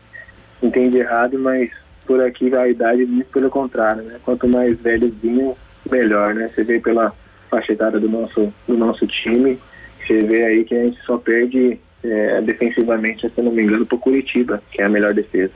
[0.62, 1.70] entende errado, mas
[2.06, 4.16] por aqui a idade muito pelo contrário, né?
[4.24, 5.56] Quanto mais velho vinho,
[5.90, 6.50] melhor, né?
[6.54, 7.14] Você vê pela
[7.50, 9.58] faixa do nosso, do nosso time,
[10.06, 13.86] você vê aí que a gente só perde é, defensivamente, se eu não me engano,
[13.86, 15.52] pro Curitiba, que é a melhor defesa.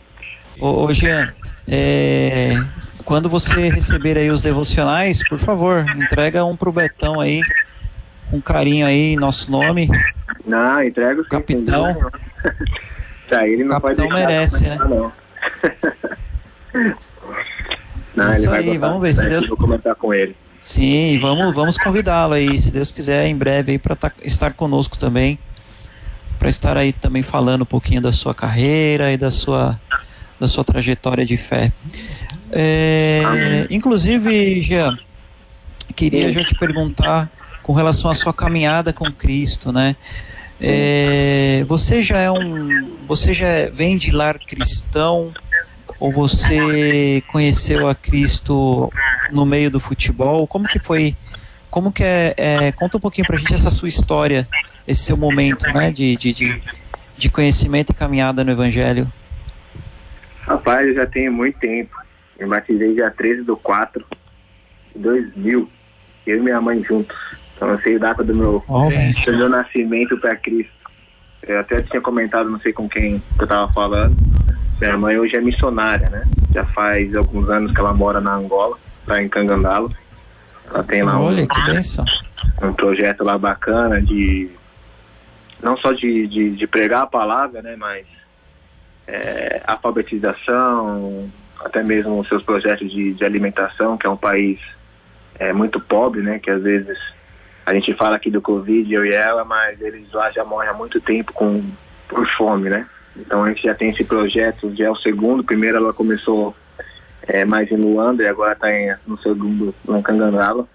[0.60, 1.32] Ô, ô Jean,
[1.66, 2.54] é,
[3.04, 7.40] quando você receber aí os devocionais, por favor, entrega um pro Betão aí,
[8.30, 9.88] com carinho aí, nosso nome.
[10.46, 12.10] Não, entrega o Capitão.
[13.28, 14.76] tá, ele não Capitão pode merece, né?
[14.78, 15.12] Não.
[18.14, 20.36] não, Isso ele vai aí, vamos ver se Deus- eu Vou comentar com ele.
[20.58, 25.38] Sim, vamos, vamos convidá-lo aí, se Deus quiser, em breve aí para estar conosco também,
[26.38, 29.78] para estar aí também falando um pouquinho da sua carreira e da sua
[30.40, 31.70] da sua trajetória de fé.
[32.50, 34.98] É, inclusive, Jean,
[35.94, 37.30] queria já te perguntar
[37.62, 39.96] com relação à sua caminhada com Cristo, né?
[40.60, 45.32] É, você já é um, você já vem de lar cristão
[45.98, 48.92] ou você conheceu a Cristo
[49.32, 50.46] no meio do futebol?
[50.46, 51.16] Como que foi?
[51.70, 54.46] Como que é, é conta um pouquinho pra gente essa sua história,
[54.86, 56.62] esse seu momento, né, de, de, de,
[57.16, 59.10] de conhecimento e caminhada no Evangelho.
[60.42, 61.96] Rapaz, eu já tenho muito tempo.
[62.38, 64.04] Eu batizei dia 13 do 4
[64.94, 65.68] de 2000.
[66.26, 67.16] Eu e minha mãe juntos.
[67.56, 70.72] Então eu sei a data do meu, do meu nascimento para Cristo.
[71.42, 74.16] Eu até tinha comentado, não sei com quem que eu tava falando.
[74.80, 76.24] Minha mãe hoje é missionária, né?
[76.52, 79.94] Já faz alguns anos que ela mora na Angola, lá em Cangandalo.
[80.68, 82.04] Ela tem lá um, Olha, que bênção.
[82.62, 84.50] um projeto lá bacana de
[85.62, 88.06] não só de, de, de pregar a palavra, né, mas
[89.06, 91.30] é, alfabetização,
[91.64, 94.60] até mesmo os seus projetos de, de alimentação, que é um país
[95.38, 96.98] é, muito pobre, né, que às vezes
[97.66, 100.74] a gente fala aqui do Covid, eu e ela, mas eles lá já morrem há
[100.74, 101.64] muito tempo com,
[102.08, 102.86] por fome, né?
[103.16, 106.54] Então a gente já tem esse projeto, já é o segundo, primeiro ela começou
[107.22, 108.68] é, mais em Luanda e agora está
[109.06, 110.66] no segundo, no Cangandala.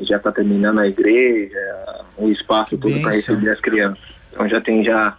[0.00, 1.56] Já está terminando a igreja,
[2.16, 4.02] o espaço todo para receber as crianças.
[4.32, 5.16] Então já tem já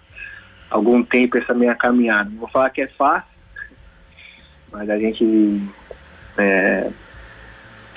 [0.69, 2.29] algum tempo essa minha caminhada.
[2.29, 3.29] Não vou falar que é fácil,
[4.71, 5.61] mas a gente
[6.37, 6.91] é,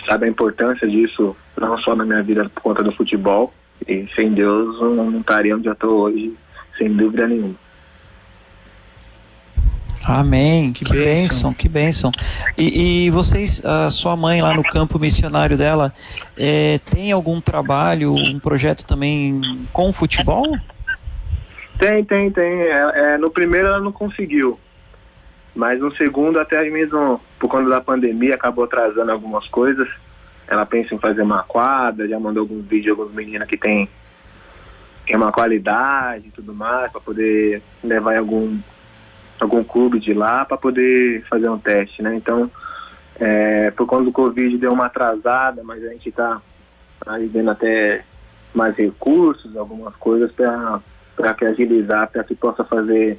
[0.07, 3.53] sabe a importância disso, não só na minha vida por conta do futebol,
[3.87, 6.33] e sem Deus eu não estaria onde eu estou hoje,
[6.77, 7.55] sem dúvida nenhuma.
[10.09, 10.73] Amém.
[10.73, 11.05] Que, Que bênção.
[11.05, 12.12] bênção, que bênção.
[12.57, 15.92] E, e vocês, a sua mãe lá no campo missionário dela,
[16.37, 19.40] é, tem algum trabalho, um projeto também
[19.71, 20.57] com futebol?
[21.79, 22.62] Tem, tem, tem.
[22.62, 24.59] É, é, no primeiro ela não conseguiu.
[25.55, 29.88] Mas no segundo, até mesmo por conta da pandemia, acabou atrasando algumas coisas.
[30.49, 33.89] Ela pensa em fazer uma quadra, já mandou alguns vídeos de algumas meninas que tem,
[35.07, 38.59] tem uma qualidade e tudo mais, para poder levar em algum,
[39.39, 42.15] algum clube de lá para poder fazer um teste, né?
[42.15, 42.51] Então,
[43.21, 46.41] é, por conta do Covid deu uma atrasada, mas a gente está
[47.07, 48.05] aí vendo até
[48.55, 53.19] mais recursos, algumas coisas para que agilizar, para que possa fazer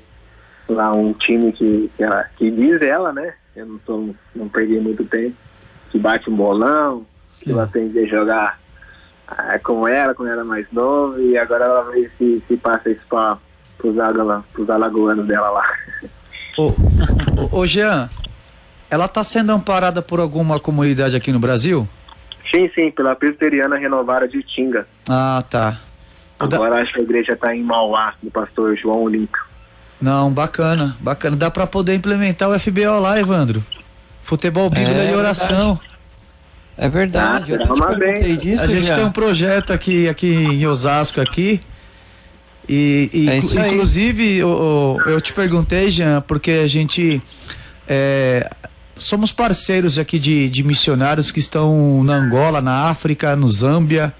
[0.67, 3.33] lá um time que, que, ela, que diz ela, né?
[3.55, 5.35] Eu não, tô, não perdi muito tempo,
[5.89, 7.05] que bate um bolão,
[7.43, 8.59] que ela aprende a jogar
[9.27, 12.89] ah, com ela, quando ela era mais nova, e agora ela vê se, se passa
[12.89, 13.37] isso para
[14.57, 15.65] os alagoanos dela lá.
[16.57, 16.73] Ô,
[17.51, 18.09] ô, ô, Jean,
[18.89, 21.87] ela tá sendo amparada por alguma comunidade aqui no Brasil?
[22.53, 24.87] Sim, sim, pela presbiteriana renovada de Tinga.
[25.07, 25.79] Ah, tá.
[26.39, 29.41] O da- Agora acho que a igreja está em Mauá, do pastor João Olímpio.
[30.01, 31.35] Não, bacana, bacana.
[31.35, 33.61] Dá pra poder implementar o FBO lá, Evandro.
[34.23, 35.79] Futebol, Bíblia É e oração.
[36.81, 37.51] É verdade.
[37.53, 38.37] Ah, eu até te uma perguntei bem.
[38.37, 38.95] disso, a gente já.
[38.95, 41.59] tem um projeto aqui, aqui em Osasco aqui.
[42.67, 47.21] E, e É inclusive o- eu te perguntei, Jean, porque a gente
[47.87, 48.49] é,
[48.95, 54.13] somos parceiros aqui de, de missionários que estão na Angola, na África, no Zâmbia.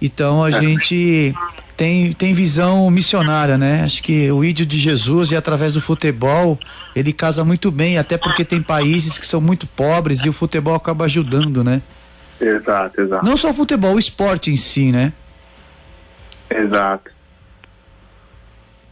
[0.00, 1.34] Então a gente
[1.76, 3.82] tem, tem visão missionária, né?
[3.82, 6.58] Acho que o ídolo de Jesus e através do futebol
[6.94, 10.74] ele casa muito bem, até porque tem países que são muito pobres e o futebol
[10.74, 11.82] acaba ajudando, né?
[12.40, 13.24] Exato, exato.
[13.24, 15.12] Não só o futebol, o esporte em si, né?
[16.50, 17.10] Exato.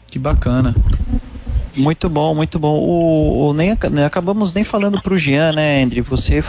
[0.06, 0.74] Que bacana.
[1.76, 2.78] Muito bom, muito bom.
[2.78, 6.02] O, o- nem, nem acabamos nem falando pro Jean, né, André?
[6.02, 6.42] Você,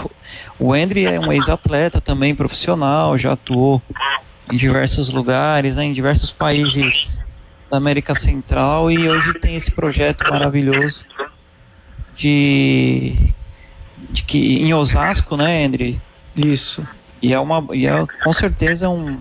[0.59, 3.81] o André é um ex-atleta também profissional, já atuou
[4.51, 7.21] em diversos lugares, né, em diversos países
[7.69, 11.05] da América Central e hoje tem esse projeto maravilhoso
[12.15, 13.15] de,
[14.09, 15.95] de que em Osasco, né, André?
[16.35, 16.87] Isso.
[17.21, 19.19] E é uma, e é com certeza um.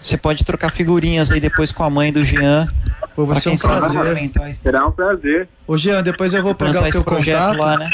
[0.00, 2.68] Você pode trocar figurinhas aí depois com a mãe do Jean.
[3.14, 4.30] Pô, vai ser um prazer.
[4.62, 5.48] Será um prazer.
[5.66, 7.90] Ô Jean, depois eu vou pegar o teu projeto contato lá, né?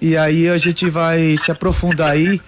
[0.00, 2.40] e aí a gente vai se aprofundar aí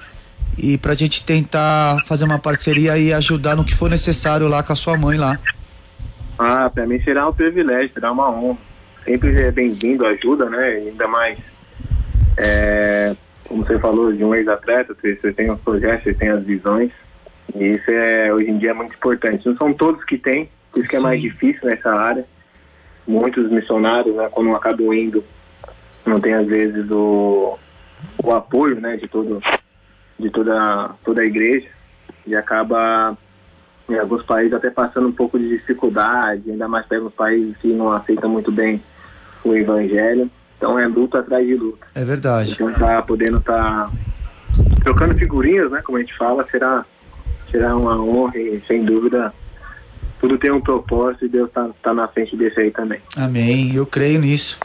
[0.59, 4.73] e pra gente tentar fazer uma parceria e ajudar no que for necessário lá com
[4.73, 5.39] a sua mãe lá.
[6.39, 8.59] Ah, pra mim será um privilégio, será uma honra.
[9.05, 10.69] Sempre é bem-vindo, ajuda, né?
[10.69, 11.39] Ainda mais,
[12.37, 16.45] é, como você falou, de um ex-atleta, você você tem os projetos, você tem as
[16.45, 16.91] visões.
[17.55, 19.47] E isso é, hoje em dia, é muito importante.
[19.47, 22.25] Não são todos que têm, por isso que é mais difícil nessa área.
[23.07, 25.25] Muitos missionários, né, quando acabam indo,
[26.07, 27.59] não tem às vezes o,
[28.23, 29.41] o apoio, né, de todo
[30.21, 31.69] de toda toda a igreja
[32.27, 33.17] e acaba
[33.89, 37.69] em alguns países até passando um pouco de dificuldade, ainda mais pega uns países que
[37.69, 38.81] não aceitam muito bem
[39.45, 40.31] o evangelho.
[40.57, 41.87] Então é luta atrás de luta.
[41.95, 42.53] É verdade.
[42.53, 43.91] Então tá podendo estar
[44.85, 46.85] trocando figurinhas, né, como a gente fala, será
[47.51, 49.33] será uma honra e sem dúvida
[50.21, 53.01] tudo tem um propósito e Deus tá, tá na frente desse aí também.
[53.17, 53.75] Amém.
[53.75, 54.59] Eu creio nisso.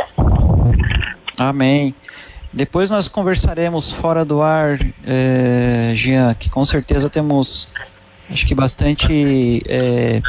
[1.37, 1.95] Amém.
[2.55, 7.67] Depois nós conversaremos fora do ar, eh, Jean, que com certeza temos,
[8.31, 10.21] acho que bastante eh,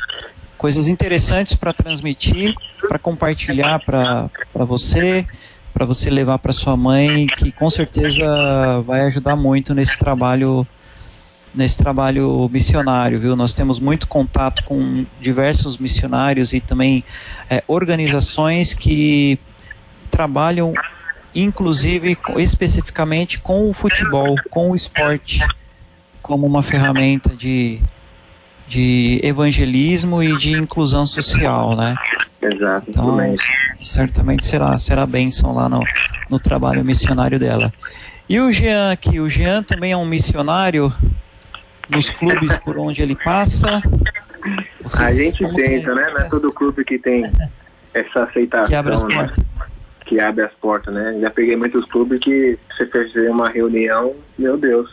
[0.59, 2.53] coisas interessantes para transmitir,
[2.89, 4.29] para compartilhar para
[4.65, 5.25] você,
[5.73, 10.67] para você levar para sua mãe, que com certeza vai ajudar muito nesse trabalho
[11.55, 13.37] nesse trabalho missionário, viu?
[13.37, 17.05] Nós temos muito contato com diversos missionários e também
[17.49, 19.39] é, organizações que
[20.11, 20.75] trabalham,
[21.43, 25.47] inclusive, especificamente com o futebol, com o esporte,
[26.23, 27.81] como uma ferramenta de,
[28.67, 31.95] de evangelismo e de inclusão social, né?
[32.41, 32.91] Exato.
[32.91, 33.19] Então,
[33.83, 35.83] certamente será, será bênção lá no,
[36.31, 37.73] no trabalho missionário dela.
[38.29, 40.93] E o Jean aqui, o Jean também é um missionário
[41.89, 43.81] nos clubes por onde ele passa?
[44.83, 46.11] Vocês, a gente tenta, né?
[46.13, 47.31] Não é todo clube que tem
[47.95, 48.67] essa aceitação.
[48.67, 49.33] Que abre as né?
[50.07, 51.19] Que abre as portas, né?
[51.21, 54.91] Já peguei muitos clubes que você fazer uma reunião, meu Deus,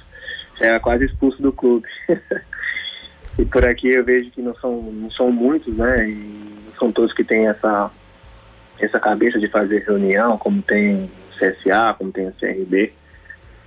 [0.59, 1.87] era quase expulso do clube.
[3.39, 6.09] e por aqui eu vejo que não são, não são muitos, né?
[6.09, 7.91] E são todos que têm essa,
[8.79, 12.93] essa cabeça de fazer reunião, como tem o CSA, como tem o CRB.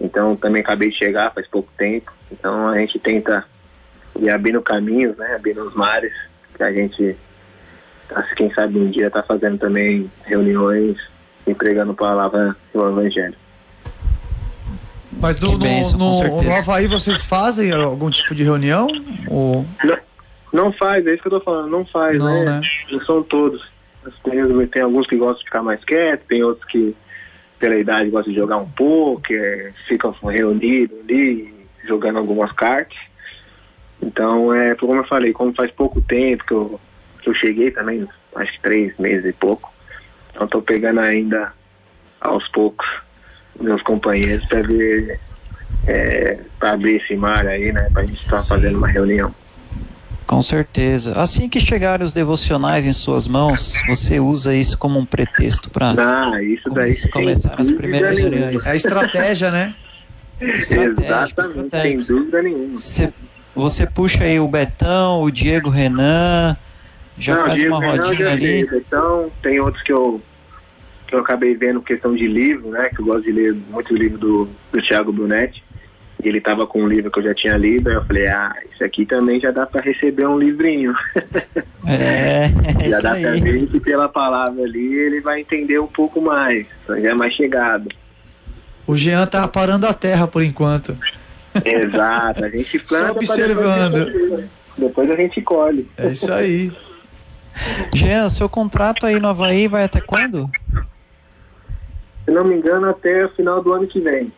[0.01, 2.13] Então também acabei de chegar faz pouco tempo.
[2.31, 3.45] Então a gente tenta
[4.19, 5.35] ir abrindo caminhos, né?
[5.35, 6.15] Abrindo os mares,
[6.55, 7.17] que a gente,
[8.37, 10.99] quem sabe um dia tá fazendo também reuniões,
[11.47, 13.35] empregando palavra no Evangelho.
[15.13, 18.87] Mas no, bênção, no, no, Havaí vocês fazem algum tipo de reunião?
[19.29, 19.65] Ou...
[19.83, 19.99] Não,
[20.53, 22.45] não faz, é isso que eu tô falando, não faz, Não, né?
[22.45, 22.61] né?
[22.91, 23.67] Não são todos.
[24.23, 26.95] Tem, tem alguns que gostam de ficar mais quietos, tem outros que
[27.59, 31.55] pela idade gostam de jogar um poker, ficam reunidos ali,
[31.85, 32.99] jogando algumas cartas.
[34.01, 36.81] Então, é, como eu falei, como faz pouco tempo que eu,
[37.23, 39.73] que eu cheguei também, acho que três meses e pouco,
[40.37, 41.51] então estou pegando ainda
[42.21, 42.87] aos poucos
[43.59, 45.19] meus companheiros para ver,
[45.87, 49.35] é, para abrir esse mar aí, né, para a gente estar fazendo uma reunião.
[50.27, 51.19] Com certeza.
[51.19, 55.93] Assim que chegarem os devocionais em suas mãos, você usa isso como um pretexto para
[55.93, 56.33] Ah,
[57.13, 58.67] começar as primeiras reuniões.
[58.67, 59.75] É a estratégia, né?
[60.41, 62.77] Estratégico, Exatamente, sem dúvida nenhuma.
[62.77, 63.13] Você,
[63.55, 66.57] você puxa aí o Betão, o Diego Renan,
[67.19, 68.69] já Não, faz uma rodinha já ali.
[68.73, 70.21] Então, tem outros que eu,
[71.07, 72.91] que eu acabei vendo questão de livro, né?
[72.95, 75.65] Que eu gosto de ler muitos livros do, do Thiago Brunetti.
[76.23, 78.55] E ele tava com um livro que eu já tinha lido, aí eu falei, ah,
[78.73, 80.95] isso aqui também já dá para receber um livrinho.
[81.89, 82.49] É, é
[82.91, 83.41] já isso dá pra aí.
[83.41, 87.89] ver que pela palavra ali ele vai entender um pouco mais, já é mais chegado.
[88.85, 90.97] O Jean tá parando a terra por enquanto.
[91.65, 94.49] Exato, a gente planta pra observando.
[94.77, 95.89] Depois a gente colhe.
[95.97, 96.73] É isso aí.
[97.95, 100.51] Jean, seu contrato aí no Havaí vai até quando?
[102.25, 104.33] Se não me engano, até o final do ano que vem.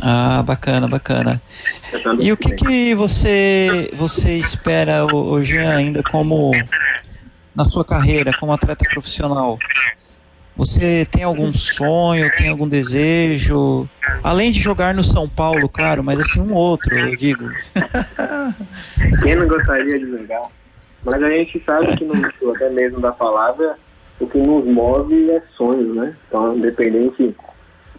[0.00, 1.40] Ah, bacana, bacana.
[2.20, 6.52] E o que que você você espera, o Jean, ainda como
[7.54, 9.58] na sua carreira como atleta profissional?
[10.56, 13.88] Você tem algum sonho, tem algum desejo?
[14.22, 17.50] Além de jogar no São Paulo, claro, mas assim um outro, eu digo.
[19.22, 20.48] Quem não gostaria de jogar?
[21.06, 22.14] Mas a gente sabe que no,
[22.50, 23.78] até mesmo da palavra,
[24.18, 26.16] o que nos move é sonhos, né?
[26.26, 27.34] Então, independente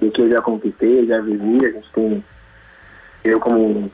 [0.01, 2.23] do que eu já conquistei, já vivi, a gente tem.
[3.23, 3.89] Eu, como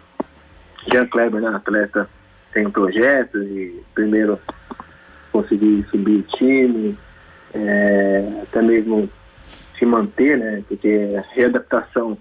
[0.92, 2.10] Jean Kleber, né, atleta,
[2.52, 4.40] tenho projetos e primeiro
[5.32, 6.98] conseguir subir o time,
[7.54, 9.08] é, até mesmo
[9.78, 10.64] se manter, né?
[10.68, 12.18] Porque a readaptação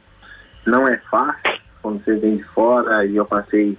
[0.66, 3.78] não é fácil quando você vem de fora e eu passei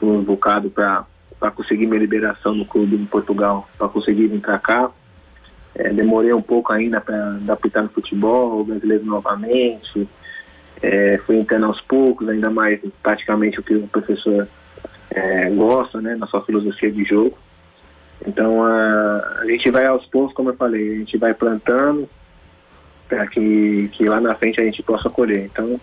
[0.00, 1.04] um bocado para
[1.50, 4.90] conseguir minha liberação no clube em Portugal, para conseguir vir para cá.
[5.74, 10.08] É, demorei um pouco ainda para adaptar no futebol brasileiro novamente.
[10.82, 14.48] É, fui entrando aos poucos, ainda mais praticamente o que o professor
[15.10, 17.36] é, gosta, né, na sua filosofia de jogo.
[18.26, 22.08] Então a, a gente vai aos poucos, como eu falei, a gente vai plantando
[23.08, 25.44] para que, que lá na frente a gente possa colher.
[25.44, 25.80] Então,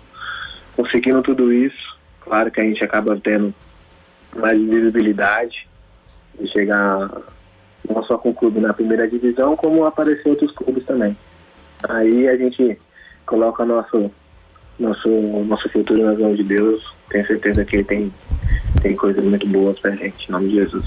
[0.76, 3.54] conseguindo tudo isso, claro que a gente acaba tendo
[4.36, 5.68] mais visibilidade
[6.40, 7.10] de chegar
[7.88, 11.16] não só com o clube na primeira divisão, como aparecer outros clubes também.
[11.88, 12.80] Aí a gente
[13.26, 14.12] coloca nosso
[14.78, 15.10] nosso
[15.46, 16.84] nosso futuro nas mãos de Deus.
[17.10, 18.14] Tenho certeza que ele tem
[18.82, 20.86] tem coisas muito boas pra gente, em nome de Jesus.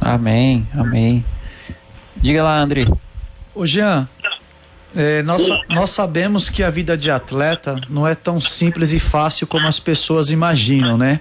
[0.00, 1.24] Amém, amém.
[2.16, 2.86] Diga lá, André.
[3.54, 4.08] Ô Jean,
[4.94, 9.46] é, nós, nós sabemos que a vida de atleta não é tão simples e fácil
[9.46, 11.20] como as pessoas imaginam, né?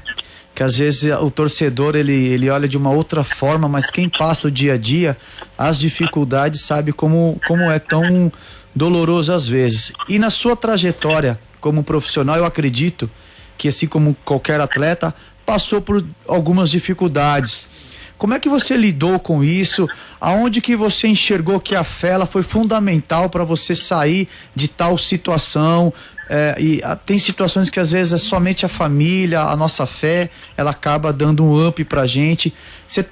[0.60, 4.50] Que às vezes o torcedor ele, ele olha de uma outra forma, mas quem passa
[4.50, 5.16] o dia a dia,
[5.58, 8.30] as dificuldades, sabe como, como é tão
[8.76, 9.94] doloroso às vezes.
[10.10, 13.10] E na sua trajetória como profissional, eu acredito
[13.58, 17.70] que assim como qualquer atleta, passou por algumas dificuldades.
[18.18, 19.88] Como é que você lidou com isso?
[20.20, 24.98] Aonde que você enxergou que a fé ela foi fundamental para você sair de tal
[24.98, 25.94] situação?
[26.30, 30.30] É, e a, tem situações que às vezes é somente a família, a nossa fé,
[30.56, 32.54] ela acaba dando um up pra gente.
[32.84, 33.10] Você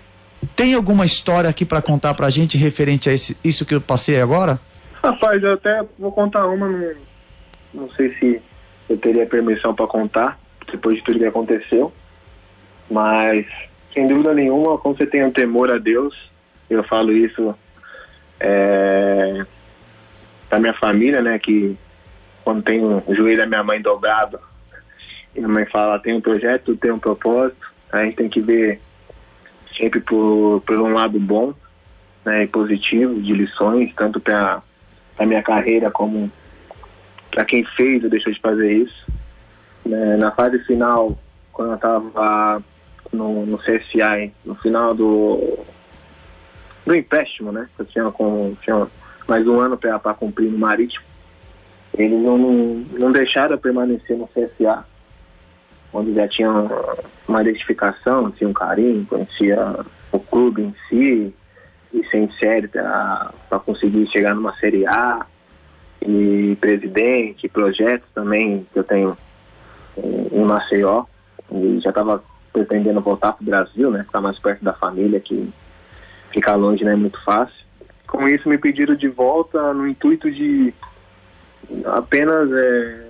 [0.56, 4.22] tem alguma história aqui para contar pra gente referente a esse, isso que eu passei
[4.22, 4.60] agora?
[5.04, 6.94] Rapaz, eu até vou contar uma, não,
[7.74, 8.40] não sei se
[8.88, 10.40] eu teria permissão para contar,
[10.72, 11.92] depois de tudo que aconteceu,
[12.90, 13.48] mas
[13.94, 16.16] sem dúvida nenhuma, quando você tem um temor a Deus,
[16.70, 17.56] eu falo isso
[18.40, 19.44] é,
[20.50, 21.76] da minha família, né, que
[22.48, 24.40] quando tem o joelho da minha mãe dobrado,
[25.36, 28.80] e minha mãe fala, tem um projeto, tem um propósito, a gente tem que ver
[29.78, 31.54] sempre por, por um lado bom
[32.24, 34.62] né, e positivo de lições, tanto para
[35.20, 36.32] a minha carreira como
[37.30, 39.06] para quem fez ou deixou de fazer isso.
[39.86, 41.20] Né, na fase final,
[41.52, 42.64] quando eu estava
[43.12, 45.60] no, no CSI, no final do,
[46.86, 47.68] do empréstimo, né?
[47.78, 48.88] Eu tinha, com, tinha
[49.28, 51.07] mais um ano para cumprir no Marítimo.
[51.98, 54.86] Eles não, não deixaram permanecer no CSA
[55.94, 56.52] onde já tinha
[57.28, 59.78] uma identificação, tinha um carinho, conhecia
[60.12, 61.34] o clube em si,
[61.94, 63.34] e sem série para
[63.66, 65.26] conseguir chegar numa Série A,
[66.02, 69.18] e presidente, projetos também que eu tenho
[69.98, 71.06] em Maceió,
[71.52, 72.24] e já estava
[72.54, 75.50] pretendendo voltar para o Brasil, né, ficar mais perto da família, que
[76.32, 77.66] ficar longe não é muito fácil.
[78.06, 80.74] Com isso me pediram de volta no intuito de
[81.86, 83.06] apenas, é,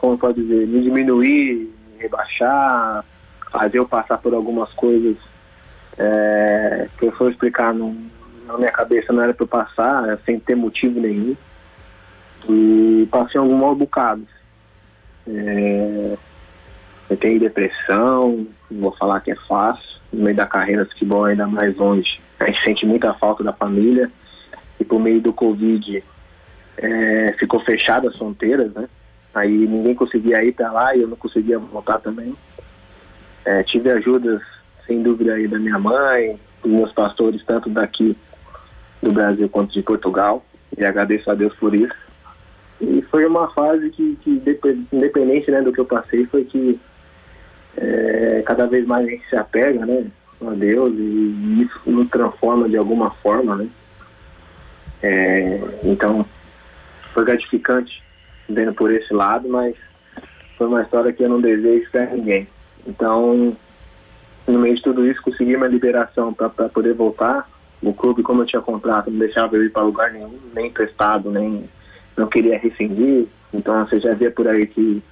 [0.00, 3.04] como pode dizer, me diminuir rebaixar,
[3.50, 5.16] fazer eu passar por algumas coisas
[5.98, 7.96] é, que eu for explicar no,
[8.46, 11.36] na minha cabeça não era para eu passar, é, sem ter motivo nenhum.
[12.48, 14.28] E passei alguns mal bocados.
[15.26, 16.16] É,
[17.10, 20.00] eu tenho depressão, não vou falar que é fácil.
[20.12, 23.52] No meio da carreira de futebol, ainda mais longe, a gente sente muita falta da
[23.52, 24.10] família.
[24.78, 26.04] E por meio do Covid,
[26.78, 28.88] é, ficou fechada as fronteiras, né?
[29.34, 32.34] Aí ninguém conseguia ir para lá e eu não conseguia voltar também.
[33.44, 34.42] É, tive ajudas,
[34.86, 38.16] sem dúvida, aí da minha mãe, dos meus pastores, tanto daqui
[39.02, 40.44] do Brasil quanto de Portugal.
[40.76, 41.94] E agradeço a Deus por isso.
[42.80, 44.42] E foi uma fase que, que
[44.92, 46.78] independente né, do que eu passei, foi que
[47.76, 50.06] é, cada vez mais a gente se apega né,
[50.46, 53.56] a Deus e isso nos transforma de alguma forma.
[53.56, 53.68] Né?
[55.02, 56.26] É, então,
[57.16, 58.04] foi gratificante
[58.46, 59.74] vendo por esse lado, mas
[60.58, 62.46] foi uma história que eu não desejo para ninguém.
[62.86, 63.56] Então,
[64.46, 67.48] no meio de tudo isso, consegui uma liberação para poder voltar.
[67.80, 71.30] O clube, como eu tinha contrato, não deixava eu ir para lugar nenhum, nem prestado,
[71.30, 71.64] nem
[72.14, 73.26] não queria rescindir.
[73.52, 75.02] Então, você já via por aí que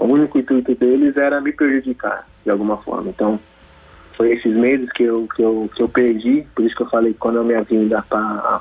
[0.00, 3.10] o único intuito deles era me prejudicar de alguma forma.
[3.10, 3.38] Então,
[4.16, 7.12] foi esses meses que eu, que eu, que eu perdi, por isso que eu falei
[7.12, 8.60] que quando eu me vinda para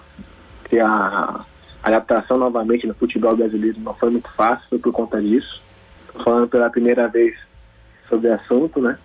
[0.70, 1.44] ter a
[1.86, 5.62] a adaptação novamente no futebol brasileiro não foi muito fácil, por conta disso.
[6.08, 7.38] Estou falando pela primeira vez
[8.10, 8.98] sobre o assunto, né?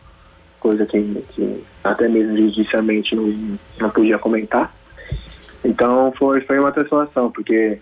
[0.58, 4.74] Coisa que, que até mesmo judicialmente não, não podia comentar.
[5.62, 7.78] Então foi, foi uma transformação, porque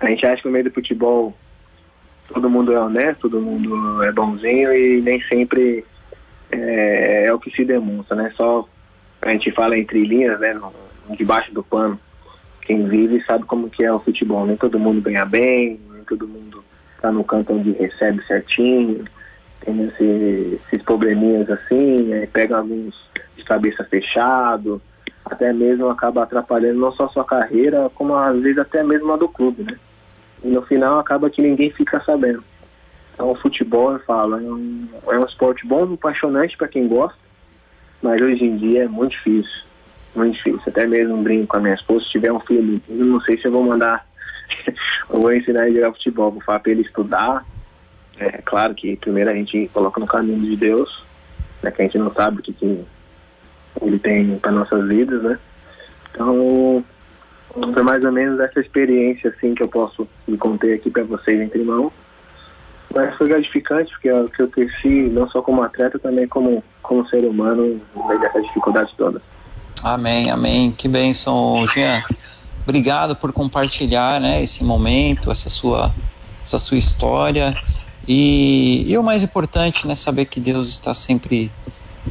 [0.00, 1.36] a gente acha que no meio do futebol
[2.32, 5.84] todo mundo é honesto, todo mundo é bonzinho e nem sempre
[6.50, 8.32] é, é o que se demonstra, né?
[8.34, 8.66] Só
[9.20, 10.58] a gente fala entre linhas, né?
[11.10, 12.00] Debaixo do pano
[12.70, 14.46] quem vive sabe como que é o futebol.
[14.46, 16.62] Nem todo mundo ganha bem, nem todo mundo
[16.94, 19.04] está no canto onde recebe certinho,
[19.64, 22.94] tem esse, esses probleminhas assim, aí pega alguns
[23.36, 24.80] de cabeça fechado,
[25.24, 29.16] até mesmo acaba atrapalhando não só a sua carreira, como às vezes até mesmo a
[29.16, 29.76] do clube, né?
[30.44, 32.44] E no final acaba que ninguém fica sabendo.
[33.14, 37.18] Então o futebol, eu falo, é um, é um esporte bom, apaixonante para quem gosta,
[38.00, 39.69] mas hoje em dia é muito difícil
[40.14, 40.62] muito difícil.
[40.66, 43.52] Até mesmo brinco com a minha esposa, se tiver um filho, não sei se eu
[43.52, 44.06] vou mandar,
[45.10, 47.44] eu vou ensinar ele a jogar futebol, vou falar para ele estudar.
[48.18, 51.04] É claro que primeiro a gente coloca no caminho de Deus,
[51.62, 52.84] né, que a gente não sabe o que, que
[53.80, 55.38] ele tem para nossas vidas, né?
[56.10, 56.84] Então,
[57.72, 61.40] foi mais ou menos essa experiência assim que eu posso me conter aqui para vocês
[61.40, 61.92] entre irmãos.
[62.94, 67.06] Mas foi gratificante porque eu, que eu cresci não só como atleta, também como, como
[67.06, 69.22] ser humano no dificuldade toda.
[69.82, 70.72] Amém, amém.
[70.72, 72.04] Que bênção, Jean.
[72.62, 75.94] Obrigado por compartilhar né, esse momento, essa sua,
[76.44, 77.56] essa sua história.
[78.06, 81.50] E, e o mais importante, né, saber que Deus está sempre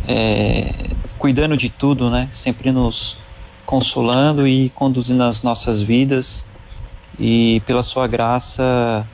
[0.07, 0.73] é,
[1.19, 3.19] cuidando de tudo, né, sempre nos
[3.67, 6.47] consolando e conduzindo as nossas vidas.
[7.19, 9.07] E pela sua graça,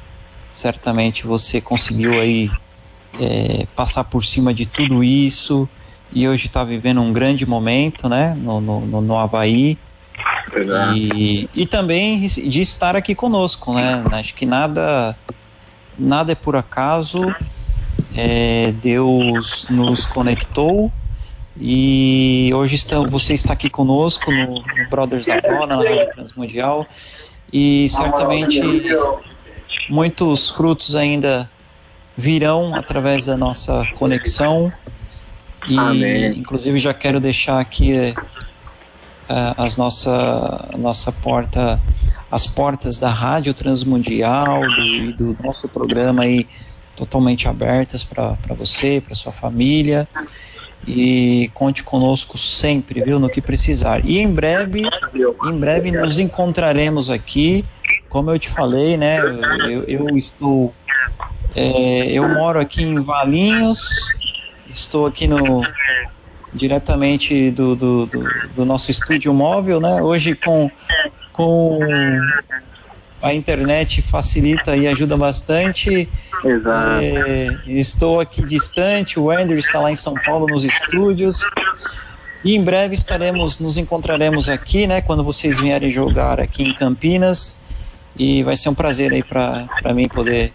[0.49, 2.49] certamente você conseguiu aí
[3.20, 5.68] é, passar por cima de tudo isso
[6.14, 9.78] e hoje está vivendo um grande momento, né, no, no, no Havaí.
[10.95, 14.03] E, e também de estar aqui conosco, né?
[14.12, 15.16] Acho que nada
[15.97, 17.34] nada é por acaso.
[18.16, 20.91] É, Deus nos conectou
[21.60, 26.88] e hoje estão, você está aqui conosco no, no Brothers da Bola, na Rádio Transmundial
[27.51, 28.62] e certamente
[29.89, 31.49] muitos frutos ainda
[32.18, 34.72] virão através da nossa conexão
[35.68, 36.38] e Amém.
[36.38, 38.13] inclusive já quero deixar aqui
[39.30, 41.82] uh, as nossa nossa porta
[42.32, 46.47] as portas da Rádio Transmundial do, e do nosso programa aí
[46.95, 50.07] totalmente abertas para você, para sua família
[50.88, 54.05] e conte conosco sempre, viu, no que precisar.
[54.05, 54.84] E em breve,
[55.43, 57.66] em breve nos encontraremos aqui,
[58.07, 59.20] como eu te falei, né?
[59.68, 60.74] Eu, eu estou,
[61.55, 63.80] é, eu moro aqui em Valinhos,
[64.76, 65.63] estou aqui no
[66.53, 68.23] diretamente do, do, do,
[68.55, 70.01] do nosso estúdio móvel, né?
[70.01, 70.69] Hoje com
[71.32, 71.80] com
[73.21, 76.07] a internet facilita e ajuda bastante.
[76.43, 77.01] Exato.
[77.01, 81.41] É, estou aqui distante, o Andrew está lá em São Paulo nos estúdios.
[82.43, 85.01] E em breve estaremos, nos encontraremos aqui, né?
[85.01, 87.59] Quando vocês vierem jogar aqui em Campinas.
[88.17, 90.53] E vai ser um prazer aí para mim poder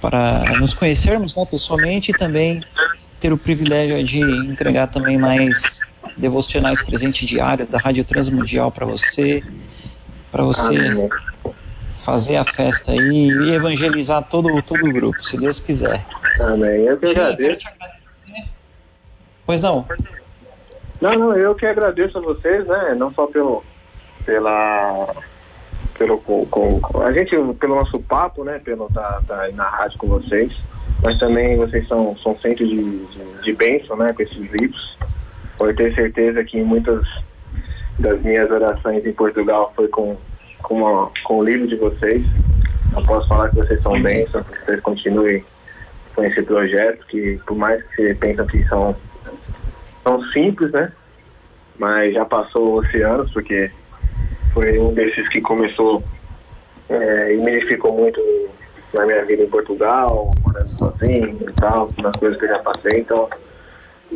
[0.00, 2.62] para nos conhecermos né, pessoalmente e também
[3.20, 5.80] ter o privilégio de entregar também mais
[6.16, 9.42] devocionais presente diário da Rádio Transmundial para você,
[10.32, 11.08] para você
[11.98, 16.04] fazer a festa aí e evangelizar todo, todo o grupo, se Deus quiser.
[16.40, 16.82] Amém.
[16.82, 17.66] Eu que agradeço.
[19.44, 19.86] Pois não.
[21.00, 22.94] Não, não, eu que agradeço a vocês, né?
[22.96, 23.64] Não só pelo
[24.24, 25.14] pela
[25.98, 28.58] pelo com, com a gente pelo nosso papo, né?
[28.58, 30.52] Pelo tá, tá na rádio com vocês,
[31.04, 34.12] mas também vocês são são centros de, de, de bênção, né?
[34.12, 34.98] Com esses livros.
[35.56, 37.06] Pode ter certeza que muitas
[37.98, 40.16] das minhas orações em Portugal foi com
[40.62, 42.24] com, a, com o livro de vocês.
[42.94, 43.92] Eu posso falar que vocês são
[44.30, 45.44] só que vocês continuem
[46.14, 48.96] com esse projeto, que por mais que você pense que são,
[50.02, 50.92] são simples, né?
[51.78, 53.70] Mas já passou oceanos, porque
[54.52, 56.02] foi um desses que começou
[56.88, 58.20] é, e me edificou muito
[58.92, 63.00] na minha vida em Portugal, morando sozinho e tal, nas coisas que eu já passei.
[63.00, 63.28] Então,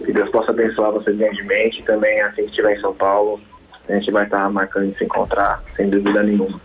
[0.05, 3.41] que Deus possa abençoar vocês grandemente também assim que estiver em São Paulo,
[3.89, 6.61] a gente vai estar marcando de se encontrar, sem dúvida nenhuma.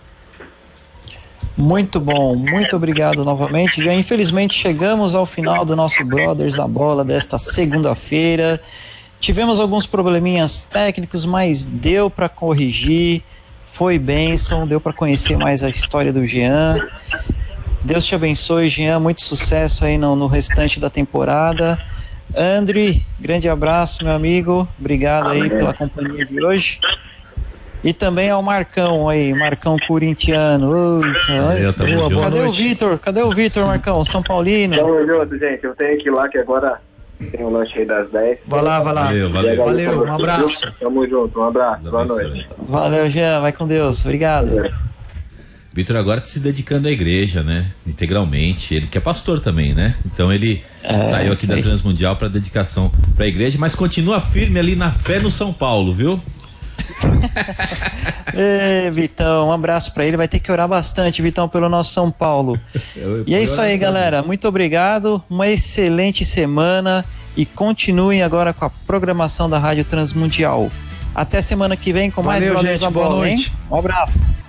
[1.57, 3.83] Muito bom, muito obrigado novamente.
[3.83, 8.61] Já infelizmente chegamos ao final do nosso Brothers da Bola desta segunda-feira.
[9.19, 13.21] Tivemos alguns probleminhas técnicos, mas deu para corrigir.
[13.73, 16.87] Foi bênção, deu para conhecer mais a história do Jean.
[17.83, 18.99] Deus te abençoe, Jean.
[18.99, 21.79] Muito sucesso aí no, no restante da temporada.
[22.35, 24.67] André, grande abraço, meu amigo.
[24.79, 26.79] Obrigado aí pela companhia de hoje.
[27.83, 31.01] E também ao Marcão aí, Marcão corintiano.
[31.01, 32.99] Eu boa, boa Cadê o Vitor?
[32.99, 34.03] Cadê o Vitor, Marcão?
[34.03, 34.75] São Paulino.
[34.75, 35.63] Tamo junto, gente.
[35.63, 36.81] Eu tenho que ir lá que agora
[37.31, 38.39] tem o lanche aí das 10.
[38.45, 39.05] Vai lá, vai lá.
[39.05, 39.57] Valeu, valeu.
[39.57, 40.73] valeu um abraço.
[40.79, 41.89] Tamo junto, um abraço.
[41.89, 42.49] Boa noite.
[42.57, 43.39] Valeu, Jean.
[43.39, 44.03] Vai com Deus.
[44.03, 44.49] Obrigado.
[45.79, 47.67] Vitor agora tá se dedicando à igreja, né?
[47.87, 48.75] Integralmente.
[48.75, 49.95] Ele que é pastor também, né?
[50.05, 54.59] Então ele é, saiu aqui da Transmundial para dedicação para a igreja, mas continua firme
[54.59, 56.21] ali na fé no São Paulo, viu?
[58.35, 60.17] Ei, Vitão, um abraço para ele.
[60.17, 62.59] Vai ter que orar bastante, Vitão, pelo nosso São Paulo.
[62.93, 64.21] Eu, e é isso aí, galera.
[64.21, 65.23] Muito obrigado.
[65.29, 67.05] Uma excelente semana
[67.37, 70.69] e continuem agora com a programação da Rádio Transmundial.
[71.15, 73.47] Até semana que vem com mais Valeu, Brothers gente, boa noite.
[73.47, 73.53] Hein?
[73.71, 74.48] Um abraço.